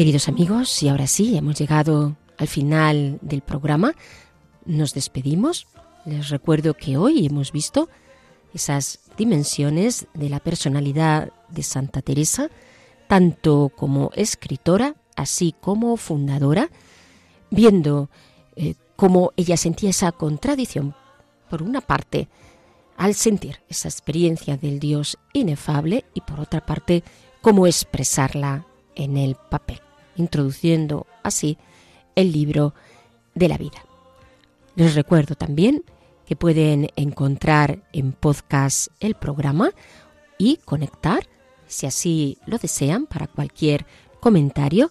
[0.00, 3.92] Queridos amigos, y ahora sí, hemos llegado al final del programa.
[4.64, 5.66] Nos despedimos.
[6.06, 7.90] Les recuerdo que hoy hemos visto
[8.54, 12.48] esas dimensiones de la personalidad de Santa Teresa,
[13.08, 16.70] tanto como escritora, así como fundadora,
[17.50, 18.08] viendo
[18.56, 20.94] eh, cómo ella sentía esa contradicción,
[21.50, 22.30] por una parte,
[22.96, 27.04] al sentir esa experiencia del Dios inefable y por otra parte,
[27.42, 29.80] cómo expresarla en el papel,
[30.20, 31.58] introduciendo así
[32.14, 32.74] el libro
[33.34, 33.84] de la vida.
[34.76, 35.84] Les recuerdo también
[36.26, 39.72] que pueden encontrar en podcast el programa
[40.38, 41.26] y conectar,
[41.66, 43.84] si así lo desean, para cualquier
[44.20, 44.90] comentario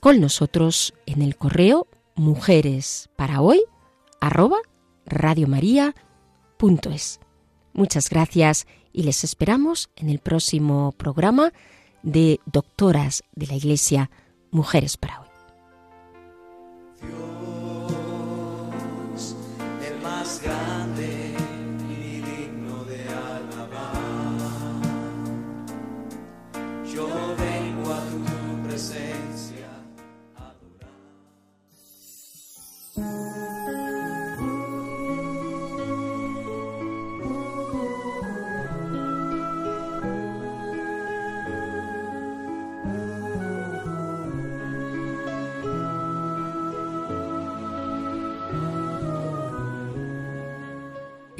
[0.00, 3.62] con nosotros en el correo mujeres para hoy.
[7.74, 11.52] Muchas gracias y les esperamos en el próximo programa
[12.02, 14.10] de Doctoras de la Iglesia
[14.56, 15.25] Mujeres para hoy.